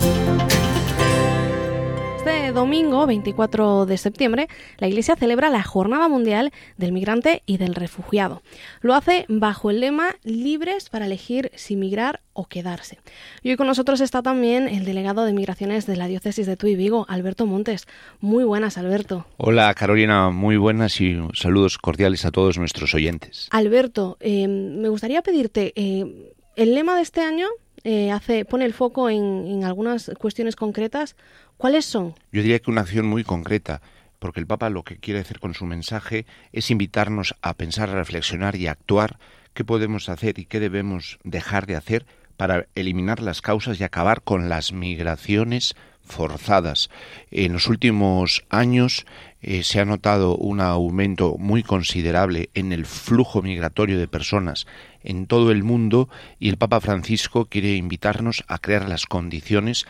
Este 2.46 2.61
domingo, 2.61 3.09
24 3.09 3.87
de 3.87 3.98
septiembre, 3.98 4.46
la 4.78 4.87
Iglesia 4.87 5.16
celebra 5.16 5.50
la 5.50 5.64
Jornada 5.64 6.06
Mundial 6.06 6.52
del 6.76 6.92
Migrante 6.92 7.42
y 7.44 7.56
del 7.56 7.74
Refugiado. 7.74 8.40
Lo 8.82 8.94
hace 8.94 9.24
bajo 9.28 9.72
el 9.72 9.80
lema 9.80 10.14
Libres 10.22 10.88
para 10.88 11.06
elegir 11.06 11.50
si 11.56 11.74
migrar 11.74 12.20
o 12.35 12.46
quedarse. 12.46 13.00
Y 13.42 13.50
hoy 13.50 13.56
con 13.56 13.66
nosotros 13.66 14.00
está 14.00 14.22
también 14.22 14.68
el 14.68 14.85
delegado 14.85 15.24
de 15.24 15.32
Migraciones 15.32 15.87
de 15.87 15.96
la 15.96 16.06
Diócesis 16.06 16.46
de 16.46 16.56
Tuy 16.56 16.76
Vigo, 16.76 17.04
Alberto 17.09 17.46
Montes. 17.46 17.88
Muy 18.20 18.44
buenas, 18.44 18.78
Alberto. 18.78 19.26
Hola, 19.38 19.74
Carolina, 19.74 20.30
muy 20.30 20.56
buenas 20.56 21.00
y 21.00 21.18
saludos 21.35 21.78
cordiales 21.78 22.24
a 22.26 22.30
todos 22.30 22.59
nuestros 22.59 22.94
oyentes. 22.94 23.48
Alberto, 23.50 24.18
eh, 24.20 24.46
me 24.46 24.88
gustaría 24.88 25.20
pedirte, 25.20 25.72
eh, 25.74 26.32
el 26.54 26.76
lema 26.76 26.94
de 26.94 27.02
este 27.02 27.22
año 27.22 27.48
eh, 27.87 28.11
hace, 28.11 28.44
pone 28.44 28.64
el 28.64 28.75
foco 28.75 29.09
en, 29.09 29.46
en, 29.46 29.64
algunas 29.64 30.11
cuestiones 30.18 30.57
concretas. 30.57 31.14
¿Cuáles 31.57 31.85
son? 31.85 32.16
Yo 32.33 32.42
diría 32.42 32.59
que 32.59 32.72
una 32.72 32.81
acción 32.81 33.07
muy 33.07 33.22
concreta, 33.22 33.81
porque 34.18 34.40
el 34.40 34.46
Papa 34.49 34.70
lo 34.70 34.83
que 34.83 34.96
quiere 34.96 35.20
hacer 35.20 35.38
con 35.38 35.55
su 35.55 35.66
mensaje 35.66 36.27
es 36.51 36.72
invitarnos 36.72 37.37
a 37.42 37.55
pensar, 37.55 37.88
a 37.90 37.94
reflexionar 37.94 38.57
y 38.57 38.66
a 38.66 38.72
actuar 38.72 39.20
qué 39.55 39.64
podemos 39.64 40.09
hacer 40.09 40.40
y 40.40 40.46
qué 40.46 40.59
debemos 40.59 41.20
dejar 41.22 41.66
de 41.66 41.77
hacer 41.77 42.07
para 42.37 42.66
eliminar 42.75 43.22
las 43.22 43.40
causas 43.40 43.81
y 43.81 43.85
acabar 43.85 44.22
con 44.22 44.49
las 44.49 44.72
migraciones 44.72 45.77
forzadas. 46.07 46.90
En 47.31 47.53
los 47.53 47.69
últimos 47.69 48.45
años 48.49 49.07
eh, 49.42 49.62
se 49.62 49.81
ha 49.81 49.85
notado 49.85 50.37
un 50.37 50.61
aumento 50.61 51.37
muy 51.38 51.62
considerable 51.62 52.51
en 52.55 52.73
el 52.73 52.87
flujo 52.87 53.42
migratorio 53.42 53.99
de 53.99 54.09
personas 54.09 54.66
en 55.03 55.27
todo 55.27 55.51
el 55.53 55.62
mundo 55.62 56.09
y 56.38 56.49
el 56.49 56.57
Papa 56.57 56.81
Francisco 56.81 57.47
quiere 57.47 57.77
invitarnos 57.77 58.45
a 58.49 58.59
crear 58.59 58.88
las 58.88 59.07
condiciones 59.07 59.87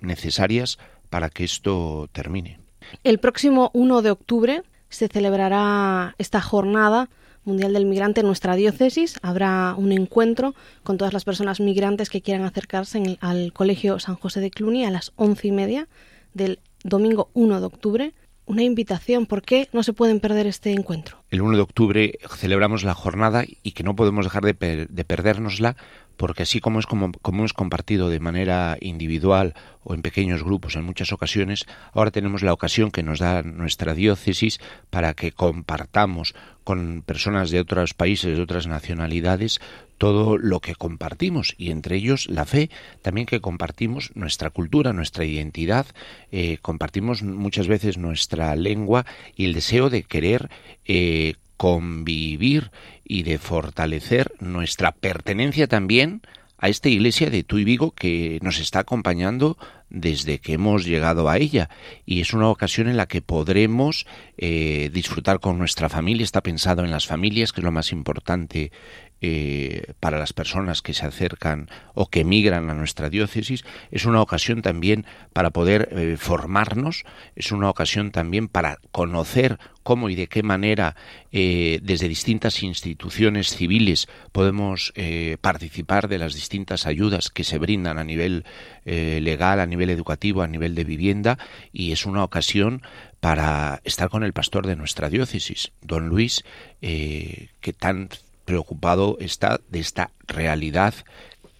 necesarias 0.00 0.78
para 1.10 1.30
que 1.30 1.44
esto 1.44 2.08
termine. 2.12 2.60
El 3.04 3.18
próximo 3.18 3.70
1 3.74 4.02
de 4.02 4.10
octubre 4.10 4.62
se 4.88 5.08
celebrará 5.08 6.14
esta 6.18 6.40
jornada 6.40 7.08
mundial 7.48 7.72
del 7.72 7.86
migrante 7.86 8.20
en 8.20 8.26
nuestra 8.26 8.54
diócesis. 8.54 9.18
Habrá 9.22 9.74
un 9.76 9.90
encuentro 9.90 10.54
con 10.84 10.98
todas 10.98 11.12
las 11.12 11.24
personas 11.24 11.58
migrantes 11.58 12.10
que 12.10 12.22
quieran 12.22 12.44
acercarse 12.44 12.98
el, 12.98 13.18
al 13.20 13.52
Colegio 13.52 13.98
San 13.98 14.14
José 14.14 14.40
de 14.40 14.50
Cluny 14.50 14.84
a 14.84 14.90
las 14.90 15.12
once 15.16 15.48
y 15.48 15.52
media 15.52 15.88
del 16.34 16.60
domingo 16.84 17.30
1 17.34 17.60
de 17.60 17.66
octubre. 17.66 18.14
Una 18.46 18.62
invitación, 18.62 19.26
¿por 19.26 19.42
qué 19.42 19.68
no 19.72 19.82
se 19.82 19.92
pueden 19.92 20.20
perder 20.20 20.46
este 20.46 20.72
encuentro? 20.72 21.18
El 21.30 21.42
1 21.42 21.56
de 21.56 21.62
octubre 21.62 22.18
celebramos 22.36 22.84
la 22.84 22.94
jornada 22.94 23.44
y 23.62 23.72
que 23.72 23.82
no 23.82 23.96
podemos 23.96 24.24
dejar 24.24 24.44
de, 24.44 24.54
per 24.54 24.88
de 24.88 25.04
perdérnosla 25.04 25.76
porque 26.18 26.42
así 26.42 26.60
como, 26.60 26.80
es 26.80 26.86
como, 26.86 27.12
como 27.22 27.38
hemos 27.38 27.54
compartido 27.54 28.10
de 28.10 28.20
manera 28.20 28.76
individual 28.80 29.54
o 29.84 29.94
en 29.94 30.02
pequeños 30.02 30.42
grupos 30.42 30.76
en 30.76 30.84
muchas 30.84 31.12
ocasiones, 31.12 31.64
ahora 31.94 32.10
tenemos 32.10 32.42
la 32.42 32.52
ocasión 32.52 32.90
que 32.90 33.02
nos 33.02 33.20
da 33.20 33.42
nuestra 33.42 33.94
diócesis 33.94 34.60
para 34.90 35.14
que 35.14 35.32
compartamos 35.32 36.34
con 36.64 37.02
personas 37.06 37.50
de 37.50 37.60
otros 37.60 37.94
países, 37.94 38.36
de 38.36 38.42
otras 38.42 38.66
nacionalidades, 38.66 39.60
todo 39.96 40.36
lo 40.36 40.60
que 40.60 40.74
compartimos 40.74 41.54
y 41.56 41.70
entre 41.70 41.96
ellos 41.96 42.26
la 42.28 42.44
fe, 42.44 42.68
también 43.00 43.26
que 43.26 43.40
compartimos 43.40 44.10
nuestra 44.14 44.50
cultura, 44.50 44.92
nuestra 44.92 45.24
identidad, 45.24 45.86
eh, 46.30 46.58
compartimos 46.60 47.22
muchas 47.22 47.68
veces 47.68 47.96
nuestra 47.96 48.54
lengua 48.56 49.06
y 49.36 49.44
el 49.44 49.54
deseo 49.54 49.88
de 49.88 50.02
querer 50.02 50.50
eh, 50.84 51.34
convivir 51.58 52.70
y 53.04 53.24
de 53.24 53.38
fortalecer 53.38 54.32
nuestra 54.40 54.92
pertenencia 54.92 55.66
también 55.66 56.22
a 56.56 56.68
esta 56.68 56.88
iglesia 56.88 57.30
de 57.30 57.44
Tuy 57.44 57.64
Vigo 57.64 57.92
que 57.92 58.38
nos 58.42 58.58
está 58.58 58.80
acompañando 58.80 59.58
desde 59.90 60.38
que 60.38 60.54
hemos 60.54 60.84
llegado 60.84 61.28
a 61.28 61.38
ella. 61.38 61.70
Y 62.04 62.20
es 62.20 62.32
una 62.32 62.48
ocasión 62.48 62.88
en 62.88 62.96
la 62.96 63.06
que 63.06 63.22
podremos 63.22 64.06
eh, 64.36 64.90
disfrutar 64.92 65.40
con 65.40 65.58
nuestra 65.58 65.88
familia. 65.88 66.24
Está 66.24 66.42
pensado 66.42 66.84
en 66.84 66.90
las 66.90 67.06
familias 67.06 67.52
que 67.52 67.60
es 67.60 67.64
lo 67.64 67.72
más 67.72 67.92
importante 67.92 68.72
eh, 69.20 69.94
para 70.00 70.18
las 70.18 70.32
personas 70.32 70.82
que 70.82 70.94
se 70.94 71.06
acercan 71.06 71.68
o 71.94 72.08
que 72.08 72.24
migran 72.24 72.70
a 72.70 72.74
nuestra 72.74 73.10
diócesis, 73.10 73.64
es 73.90 74.04
una 74.04 74.22
ocasión 74.22 74.62
también 74.62 75.06
para 75.32 75.50
poder 75.50 75.88
eh, 75.92 76.16
formarnos, 76.18 77.04
es 77.36 77.52
una 77.52 77.70
ocasión 77.70 78.10
también 78.10 78.48
para 78.48 78.78
conocer 78.92 79.58
cómo 79.88 80.10
y 80.10 80.14
de 80.14 80.26
qué 80.26 80.42
manera 80.42 80.96
eh, 81.32 81.80
desde 81.82 82.08
distintas 82.08 82.62
instituciones 82.62 83.56
civiles 83.56 84.06
podemos 84.32 84.92
eh, 84.96 85.38
participar 85.40 86.08
de 86.08 86.18
las 86.18 86.34
distintas 86.34 86.84
ayudas 86.84 87.30
que 87.30 87.42
se 87.42 87.56
brindan 87.56 87.98
a 87.98 88.04
nivel 88.04 88.44
eh, 88.84 89.18
legal, 89.22 89.60
a 89.60 89.66
nivel 89.66 89.88
educativo, 89.88 90.42
a 90.42 90.46
nivel 90.46 90.74
de 90.74 90.84
vivienda 90.84 91.38
y 91.72 91.92
es 91.92 92.04
una 92.04 92.22
ocasión 92.22 92.82
para 93.20 93.80
estar 93.82 94.10
con 94.10 94.24
el 94.24 94.34
pastor 94.34 94.66
de 94.66 94.76
nuestra 94.76 95.08
diócesis, 95.08 95.72
don 95.80 96.10
Luis, 96.10 96.44
que 96.80 97.72
tan 97.78 98.10
preocupado 98.48 99.18
está 99.20 99.60
de 99.68 99.78
esta 99.78 100.10
realidad 100.26 100.94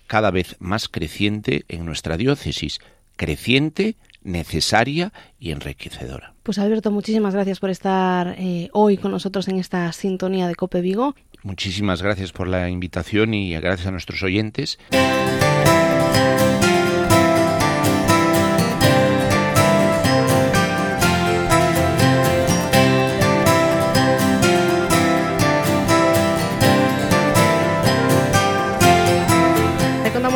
cada 0.06 0.30
vez 0.30 0.56
más 0.58 0.88
creciente 0.88 1.66
en 1.68 1.84
nuestra 1.84 2.16
diócesis, 2.16 2.78
creciente 3.16 3.96
necesaria 4.22 5.12
y 5.38 5.50
enriquecedora. 5.50 6.32
Pues 6.42 6.58
Alberto, 6.58 6.90
muchísimas 6.90 7.34
gracias 7.34 7.60
por 7.60 7.68
estar 7.68 8.36
eh, 8.38 8.70
hoy 8.72 8.96
con 8.96 9.10
nosotros 9.10 9.48
en 9.48 9.58
esta 9.58 9.92
sintonía 9.92 10.48
de 10.48 10.54
Cope 10.54 10.80
Vigo. 10.80 11.14
Muchísimas 11.42 12.00
gracias 12.00 12.32
por 12.32 12.48
la 12.48 12.70
invitación 12.70 13.34
y 13.34 13.52
gracias 13.52 13.86
a 13.86 13.90
nuestros 13.90 14.22
oyentes. 14.22 14.78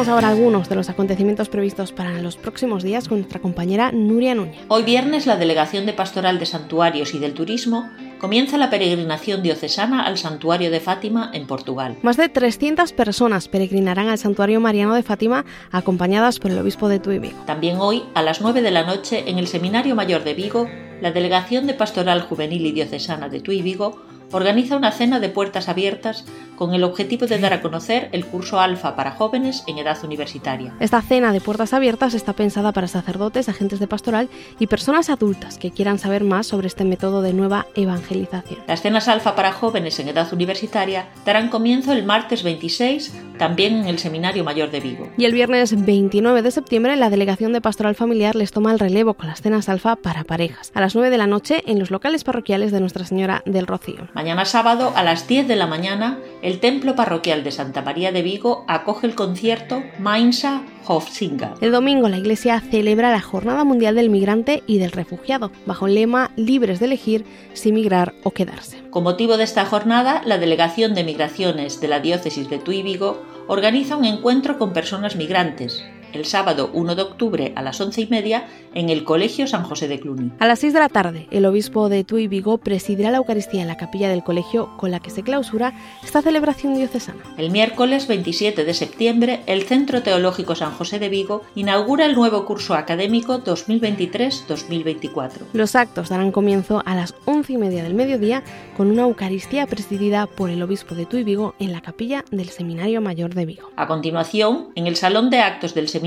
Ahora 0.09 0.29
algunos 0.29 0.69
de 0.69 0.75
los 0.75 0.88
acontecimientos 0.88 1.49
previstos 1.49 1.93
para 1.93 2.21
los 2.21 2.37
próximos 2.37 2.83
días 2.83 3.09
con 3.09 3.19
nuestra 3.19 3.41
compañera 3.41 3.93
Nuria 3.93 4.35
Núñez. 4.35 4.57
Hoy 4.69 4.83
viernes 4.83 5.27
la 5.27 5.37
Delegación 5.37 5.87
de 5.87 5.93
Pastoral 5.93 6.38
de 6.38 6.47
Santuarios 6.47 7.15
y 7.15 7.19
del 7.19 7.35
Turismo 7.35 7.88
comienza 8.19 8.57
la 8.57 8.71
peregrinación 8.71 9.43
diocesana 9.43 10.05
al 10.05 10.19
Santuario 10.19 10.71
de 10.71 10.81
Fátima 10.81 11.31
en 11.33 11.47
Portugal. 11.47 11.99
Más 12.03 12.17
de 12.17 12.29
300 12.29 12.93
personas 12.93 13.49
peregrinarán 13.49 14.09
al 14.09 14.19
Santuario 14.19 14.61
Mariano 14.61 14.95
de 14.95 15.03
Fátima 15.03 15.45
acompañadas 15.71 16.38
por 16.38 16.51
el 16.51 16.59
obispo 16.59 16.88
de 16.88 16.99
Tui 16.99 17.19
Vigo. 17.19 17.38
También 17.47 17.79
hoy, 17.79 18.05
a 18.15 18.23
las 18.23 18.41
9 18.41 18.62
de 18.62 18.71
la 18.71 18.85
noche, 18.85 19.25
en 19.27 19.38
el 19.38 19.47
Seminario 19.47 19.95
Mayor 19.95 20.25
de 20.25 20.35
Vigo, 20.35 20.69
la 21.01 21.12
Delegación 21.12 21.67
de 21.67 21.75
Pastoral 21.75 22.23
Juvenil 22.23 22.67
y 22.67 22.73
Diocesana 22.73 23.29
de 23.29 23.41
Tui 23.41 23.62
Vigo 23.62 24.03
organiza 24.33 24.77
una 24.77 24.90
cena 24.90 25.21
de 25.21 25.29
puertas 25.29 25.68
abiertas 25.68 26.25
con 26.57 26.75
el 26.75 26.85
objetivo 26.85 27.27
de 27.27 27.38
dar 27.38 27.53
a 27.53 27.61
conocer 27.61 28.09
el 28.12 28.25
curso 28.27 28.61
Alfa 28.61 28.95
para 28.95 29.12
jóvenes 29.12 29.64
en 29.66 29.79
edad 29.79 29.99
universitaria. 30.05 30.75
Esta 30.81 31.03
cena 31.03 31.33
de 31.33 31.40
puertas 31.40 31.73
abiertas 31.73 32.14
está 32.14 32.35
pensada 32.35 32.73
para 32.73 32.88
sacerdotes, 32.88 33.49
agentes 33.49 33.81
de 33.81 33.87
pastoral 33.87 34.29
y 34.59 34.66
personas 34.66 35.11
adultas 35.11 35.59
que 35.59 35.71
quieran 35.71 35.99
saber 35.99 36.25
más 36.25 36.47
sobre 36.47 36.68
este 36.68 36.85
método 36.85 37.23
de 37.23 37.33
nueva 37.33 37.66
evangelización. 37.75 38.61
Las 38.68 38.83
cenas 38.83 39.09
Alfa 39.09 39.35
para 39.35 39.53
jóvenes 39.53 39.99
en 39.99 40.09
edad 40.09 40.33
universitaria 40.33 41.09
darán 41.25 41.49
comienzo 41.49 41.92
el 41.92 42.05
martes 42.05 42.42
26, 42.42 43.12
también 43.38 43.77
en 43.79 43.87
el 43.87 43.99
Seminario 43.99 44.45
Mayor 44.45 44.71
de 44.71 44.81
Vigo. 44.81 45.09
Y 45.16 45.25
el 45.25 45.33
viernes 45.33 45.85
29 45.85 46.42
de 46.42 46.51
septiembre, 46.51 46.97
la 46.97 47.11
Delegación 47.11 47.53
de 47.53 47.61
Pastoral 47.61 47.95
Familiar 47.95 48.37
les 48.37 48.53
toma 48.53 48.73
el 48.73 48.79
relevo 48.79 49.14
con 49.14 49.27
las 49.27 49.42
cenas 49.42 49.68
Alfa 49.68 49.97
para 49.97 50.25
parejas, 50.25 50.71
a 50.75 50.81
las 50.81 50.95
9 50.95 51.11
de 51.11 51.18
la 51.18 51.27
noche 51.27 51.62
en 51.66 51.79
los 51.79 51.90
locales 51.90 52.25
parroquiales 52.25 52.71
de 52.71 52.81
Nuestra 52.81 53.05
Señora 53.05 53.42
del 53.47 53.66
Rocío. 53.66 54.09
Mañana 54.23 54.45
sábado 54.45 54.93
a 54.95 55.03
las 55.03 55.27
10 55.27 55.49
de 55.49 55.57
la 55.57 55.67
mañana, 55.67 56.17
el 56.43 56.61
Templo 56.61 56.95
Parroquial 56.95 57.43
de 57.43 57.51
Santa 57.51 57.83
María 57.83 58.13
de 58.13 58.23
Vigo 58.23 58.65
acoge 58.69 59.09
el 59.09 59.17
concierto 59.17 59.83
Mainsa 59.99 60.63
Hofsinga. 60.87 61.55
El 61.61 61.73
domingo 61.73 62.09
la 62.09 62.19
Iglesia 62.19 62.61
celebra 62.61 63.11
la 63.11 63.21
Jornada 63.21 63.65
Mundial 63.65 63.97
del 63.97 64.11
Migrante 64.11 64.63
y 64.69 64.79
del 64.79 64.93
Refugiado, 64.93 65.51
bajo 65.67 65.89
el 65.89 65.97
lema 65.97 66.31
Libres 66.37 66.79
de 66.79 66.87
elegir 66.87 67.25
si 67.53 67.73
migrar 67.73 68.15
o 68.23 68.31
quedarse. 68.31 68.81
Con 68.91 69.03
motivo 69.03 69.37
de 69.37 69.43
esta 69.43 69.65
jornada, 69.65 70.23
la 70.25 70.39
Delegación 70.39 70.95
de 70.95 71.03
Migraciones 71.03 71.81
de 71.81 71.89
la 71.89 71.99
Diócesis 71.99 72.49
de 72.49 72.59
Tuy 72.59 72.85
Vigo 72.85 73.25
organiza 73.49 73.97
un 73.97 74.05
encuentro 74.05 74.57
con 74.57 74.73
personas 74.73 75.17
migrantes, 75.17 75.85
el 76.12 76.25
sábado 76.25 76.70
1 76.72 76.94
de 76.94 77.03
octubre 77.03 77.53
a 77.57 77.62
las 77.62 77.81
once 77.81 78.01
y 78.01 78.07
media 78.07 78.46
en 78.75 78.90
el 78.90 79.05
Colegio 79.05 79.46
San 79.46 79.64
José 79.64 79.88
de 79.88 80.01
Cluny. 80.01 80.33
A 80.38 80.46
las 80.46 80.61
6 80.61 80.72
de 80.72 80.79
la 80.79 80.88
tarde, 80.88 81.27
el 81.31 81.44
obispo 81.46 81.88
de 81.88 82.05
Tuy 82.05 82.29
Vigo 82.29 82.59
presidirá 82.59 83.11
la 83.11 83.18
Eucaristía 83.18 83.62
en 83.62 83.68
la 83.68 83.77
capilla 83.77 84.09
del 84.09 84.22
colegio 84.22 84.77
con 84.77 84.90
la 84.90 85.01
que 85.01 85.11
se 85.11 85.22
clausura 85.22 85.75
esta 86.03 86.22
celebración 86.22 86.75
diocesana. 86.75 87.22
El 87.37 87.51
miércoles 87.51 88.07
27 88.07 88.64
de 88.64 88.75
septiembre, 88.75 89.40
el 89.46 89.62
Centro 89.62 90.03
Teológico 90.03 90.55
San 90.55 90.72
José 90.72 90.98
de 90.98 91.09
Vigo 91.09 91.42
inaugura 91.55 92.07
el 92.07 92.14
nuevo 92.14 92.44
curso 92.44 92.75
académico 92.75 93.42
2023-2024. 93.44 95.31
Los 95.53 95.77
actos 95.77 96.09
darán 96.09 96.33
comienzo 96.33 96.83
a 96.85 96.94
las 96.94 97.14
once 97.25 97.53
y 97.53 97.59
media 97.59 97.83
del 97.83 97.94
mediodía 97.94 98.42
con 98.77 98.90
una 98.90 99.03
Eucaristía 99.03 99.66
presidida 99.66 100.27
por 100.27 100.51
el 100.51 100.62
obispo 100.62 100.94
de 100.94 101.07
Tuy 101.07 101.25
Vigo 101.25 101.55
en 101.59 101.72
la 101.72 101.81
capilla 101.81 102.25
del 102.31 102.48
Seminario 102.48 103.01
Mayor 103.01 103.35
de 103.35 103.46
Vigo. 103.46 103.70
A 103.77 103.87
continuación, 103.87 104.68
en 104.75 104.87
el 104.87 104.96
Salón 104.96 105.31
de 105.31 105.40
Actos 105.40 105.75
del 105.75 105.88
seminario, 105.88 106.02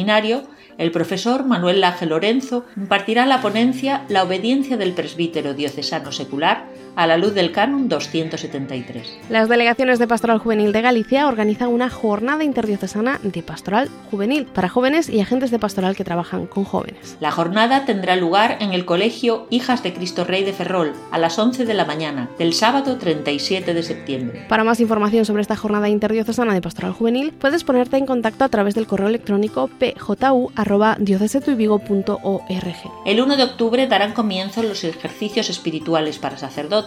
el 0.78 0.92
profesor 0.92 1.46
Manuel 1.46 1.80
Laje 1.80 2.06
Lorenzo 2.06 2.66
impartirá 2.76 3.26
la 3.26 3.42
ponencia 3.42 4.04
La 4.10 4.24
obediencia 4.24 4.76
del 4.76 4.94
presbítero 4.94 5.54
diocesano 5.54 6.12
secular 6.12 6.66
a 6.96 7.08
la 7.08 7.18
luz 7.18 7.34
del 7.34 7.52
Canon 7.52 7.90
273. 7.90 9.18
Las 9.30 9.50
delegaciones 9.50 10.00
de 10.00 10.08
Pastoral 10.08 10.40
Juvenil 10.40 10.72
de 10.72 10.82
Galicia 10.82 11.28
organizan 11.28 11.68
una 11.70 11.90
jornada 11.90 12.44
interdiocesana 12.44 13.20
de 13.24 13.42
pastoral 13.44 13.90
juvenil 14.10 14.46
para 14.46 14.70
jóvenes 14.70 15.10
y 15.10 15.20
agentes 15.20 15.52
de 15.52 15.60
pastoral 15.60 15.96
que 15.96 16.04
trabajan 16.04 16.48
con 16.48 16.64
jóvenes. 16.64 17.18
La 17.20 17.30
jornada 17.32 17.86
tendrá 17.86 18.16
lugar 18.16 18.58
en 18.62 18.74
el 18.74 18.86
Colegio 18.86 19.46
Hijas 19.50 19.84
de 19.84 19.94
Cristo 19.94 20.24
Rey 20.24 20.44
de 20.44 20.54
Ferrol 20.54 20.94
a 21.12 21.18
las 21.18 21.38
11 21.38 21.66
de 21.66 21.74
la 21.74 21.84
mañana 21.86 22.30
del 22.40 22.54
sábado 22.54 22.98
37 22.98 23.74
de 23.74 23.84
septiembre. 23.84 24.46
Para 24.48 24.64
más 24.64 24.80
información 24.80 25.26
sobre 25.26 25.42
esta 25.42 25.58
jornada 25.58 25.90
interdiocesana 25.90 26.54
de 26.54 26.62
pastoral 26.62 26.94
juvenil, 26.94 27.34
puedes 27.34 27.64
ponerte 27.64 27.98
en 27.98 28.06
contacto 28.06 28.46
a 28.46 28.50
través 28.50 28.76
del 28.76 28.86
correo 28.88 29.08
electrónico 29.08 29.70
pju@diocesetuivigo.org. 29.80 32.76
El 33.06 33.22
1 33.22 33.38
de 33.38 33.44
octubre 33.44 33.88
darán 33.88 34.14
comienzo 34.14 34.62
los 34.64 34.84
ejercicios 34.84 35.50
espirituales 35.50 36.20
para 36.20 36.38
sacerdotes 36.38 36.85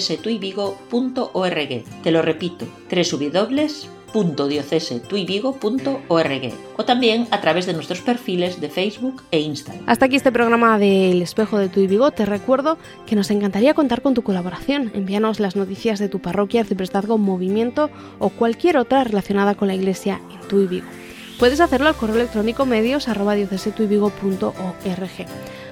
www.diocesetuivigo.org. 0.08 1.84
Te 2.02 2.10
lo 2.10 2.22
repito, 2.22 2.66
www 2.90 4.00
www.diocesetuivigo.org 4.12 6.52
o 6.76 6.84
también 6.84 7.26
a 7.30 7.40
través 7.40 7.64
de 7.66 7.72
nuestros 7.72 8.00
perfiles 8.00 8.60
de 8.60 8.68
Facebook 8.68 9.22
e 9.30 9.38
Instagram. 9.40 9.84
Hasta 9.86 10.06
aquí 10.06 10.16
este 10.16 10.32
programa 10.32 10.76
del 10.78 11.22
Espejo 11.22 11.58
de 11.58 11.68
Tu. 11.68 11.86
Te 12.12 12.26
recuerdo 12.26 12.78
que 13.06 13.16
nos 13.16 13.30
encantaría 13.30 13.74
contar 13.74 14.02
con 14.02 14.14
tu 14.14 14.22
colaboración. 14.22 14.90
Envíanos 14.94 15.40
las 15.40 15.56
noticias 15.56 15.98
de 15.98 16.08
tu 16.08 16.20
parroquia, 16.20 16.60
arciprestazgo, 16.60 17.18
movimiento 17.18 17.90
o 18.18 18.30
cualquier 18.30 18.76
otra 18.76 19.04
relacionada 19.04 19.54
con 19.54 19.68
la 19.68 19.74
iglesia 19.74 20.20
en 20.30 20.40
Tu. 20.48 20.82
Puedes 21.38 21.60
hacerlo 21.60 21.88
al 21.88 21.94
correo 21.94 22.16
electrónico 22.16 22.66
medios 22.66 23.08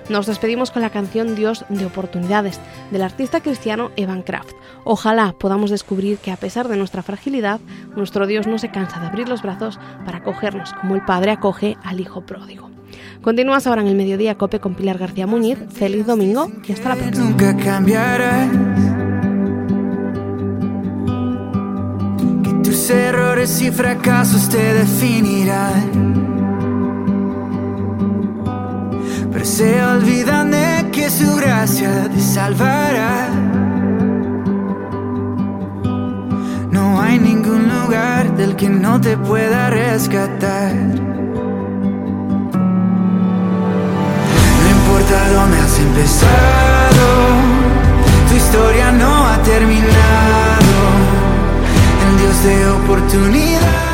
nos 0.08 0.26
despedimos 0.26 0.70
con 0.70 0.82
la 0.82 0.90
canción 0.90 1.34
Dios 1.34 1.64
de 1.68 1.86
oportunidades 1.86 2.60
del 2.90 3.02
artista 3.02 3.40
cristiano 3.40 3.90
Evan 3.96 4.22
Kraft. 4.22 4.52
Ojalá 4.84 5.34
podamos 5.38 5.70
descubrir 5.70 6.18
que 6.18 6.30
a 6.30 6.36
pesar 6.36 6.68
de 6.68 6.76
nuestra 6.76 7.02
fragilidad, 7.02 7.60
nuestro 7.96 8.26
Dios 8.26 8.46
no 8.46 8.58
se 8.58 8.70
cansa 8.70 9.00
de 9.00 9.06
abrir 9.06 9.28
los 9.28 9.42
brazos 9.42 9.78
para 10.04 10.18
acogernos 10.18 10.72
como 10.74 10.94
el 10.94 11.04
Padre 11.04 11.32
acoge 11.32 11.76
al 11.84 12.00
Hijo 12.00 12.22
pródigo. 12.22 12.70
Continúas 13.22 13.66
ahora 13.66 13.82
en 13.82 13.88
el 13.88 13.96
mediodía 13.96 14.36
Cope 14.36 14.60
con 14.60 14.74
Pilar 14.74 14.98
García 14.98 15.26
Muñiz. 15.26 15.58
Feliz 15.72 16.06
domingo 16.06 16.50
y 16.66 16.72
hasta 16.72 16.90
la 16.90 16.96
próxima. 16.96 17.30
Nunca 17.30 17.56
cambiará. 17.56 18.48
Que 22.64 22.72
se 29.48 29.82
olvidan 29.82 30.50
de 30.50 30.90
que 30.92 31.08
su 31.08 31.36
gracia 31.36 32.08
te 32.12 32.20
salvará. 32.20 33.30
No 36.70 37.00
hay 37.00 37.18
ningún 37.18 37.62
lugar 37.66 38.36
del 38.36 38.56
que 38.56 38.68
no 38.68 39.00
te 39.00 39.16
pueda 39.16 39.70
rescatar. 39.70 40.74
No 44.62 44.68
importa 44.76 45.16
dónde 45.32 45.58
has 45.58 45.78
empezado, 45.78 47.06
tu 48.28 48.34
historia 48.34 48.92
no 48.92 49.28
ha 49.28 49.42
terminado. 49.42 50.78
el 52.06 52.18
Dios 52.18 52.44
de 52.44 52.68
oportunidad. 52.68 53.87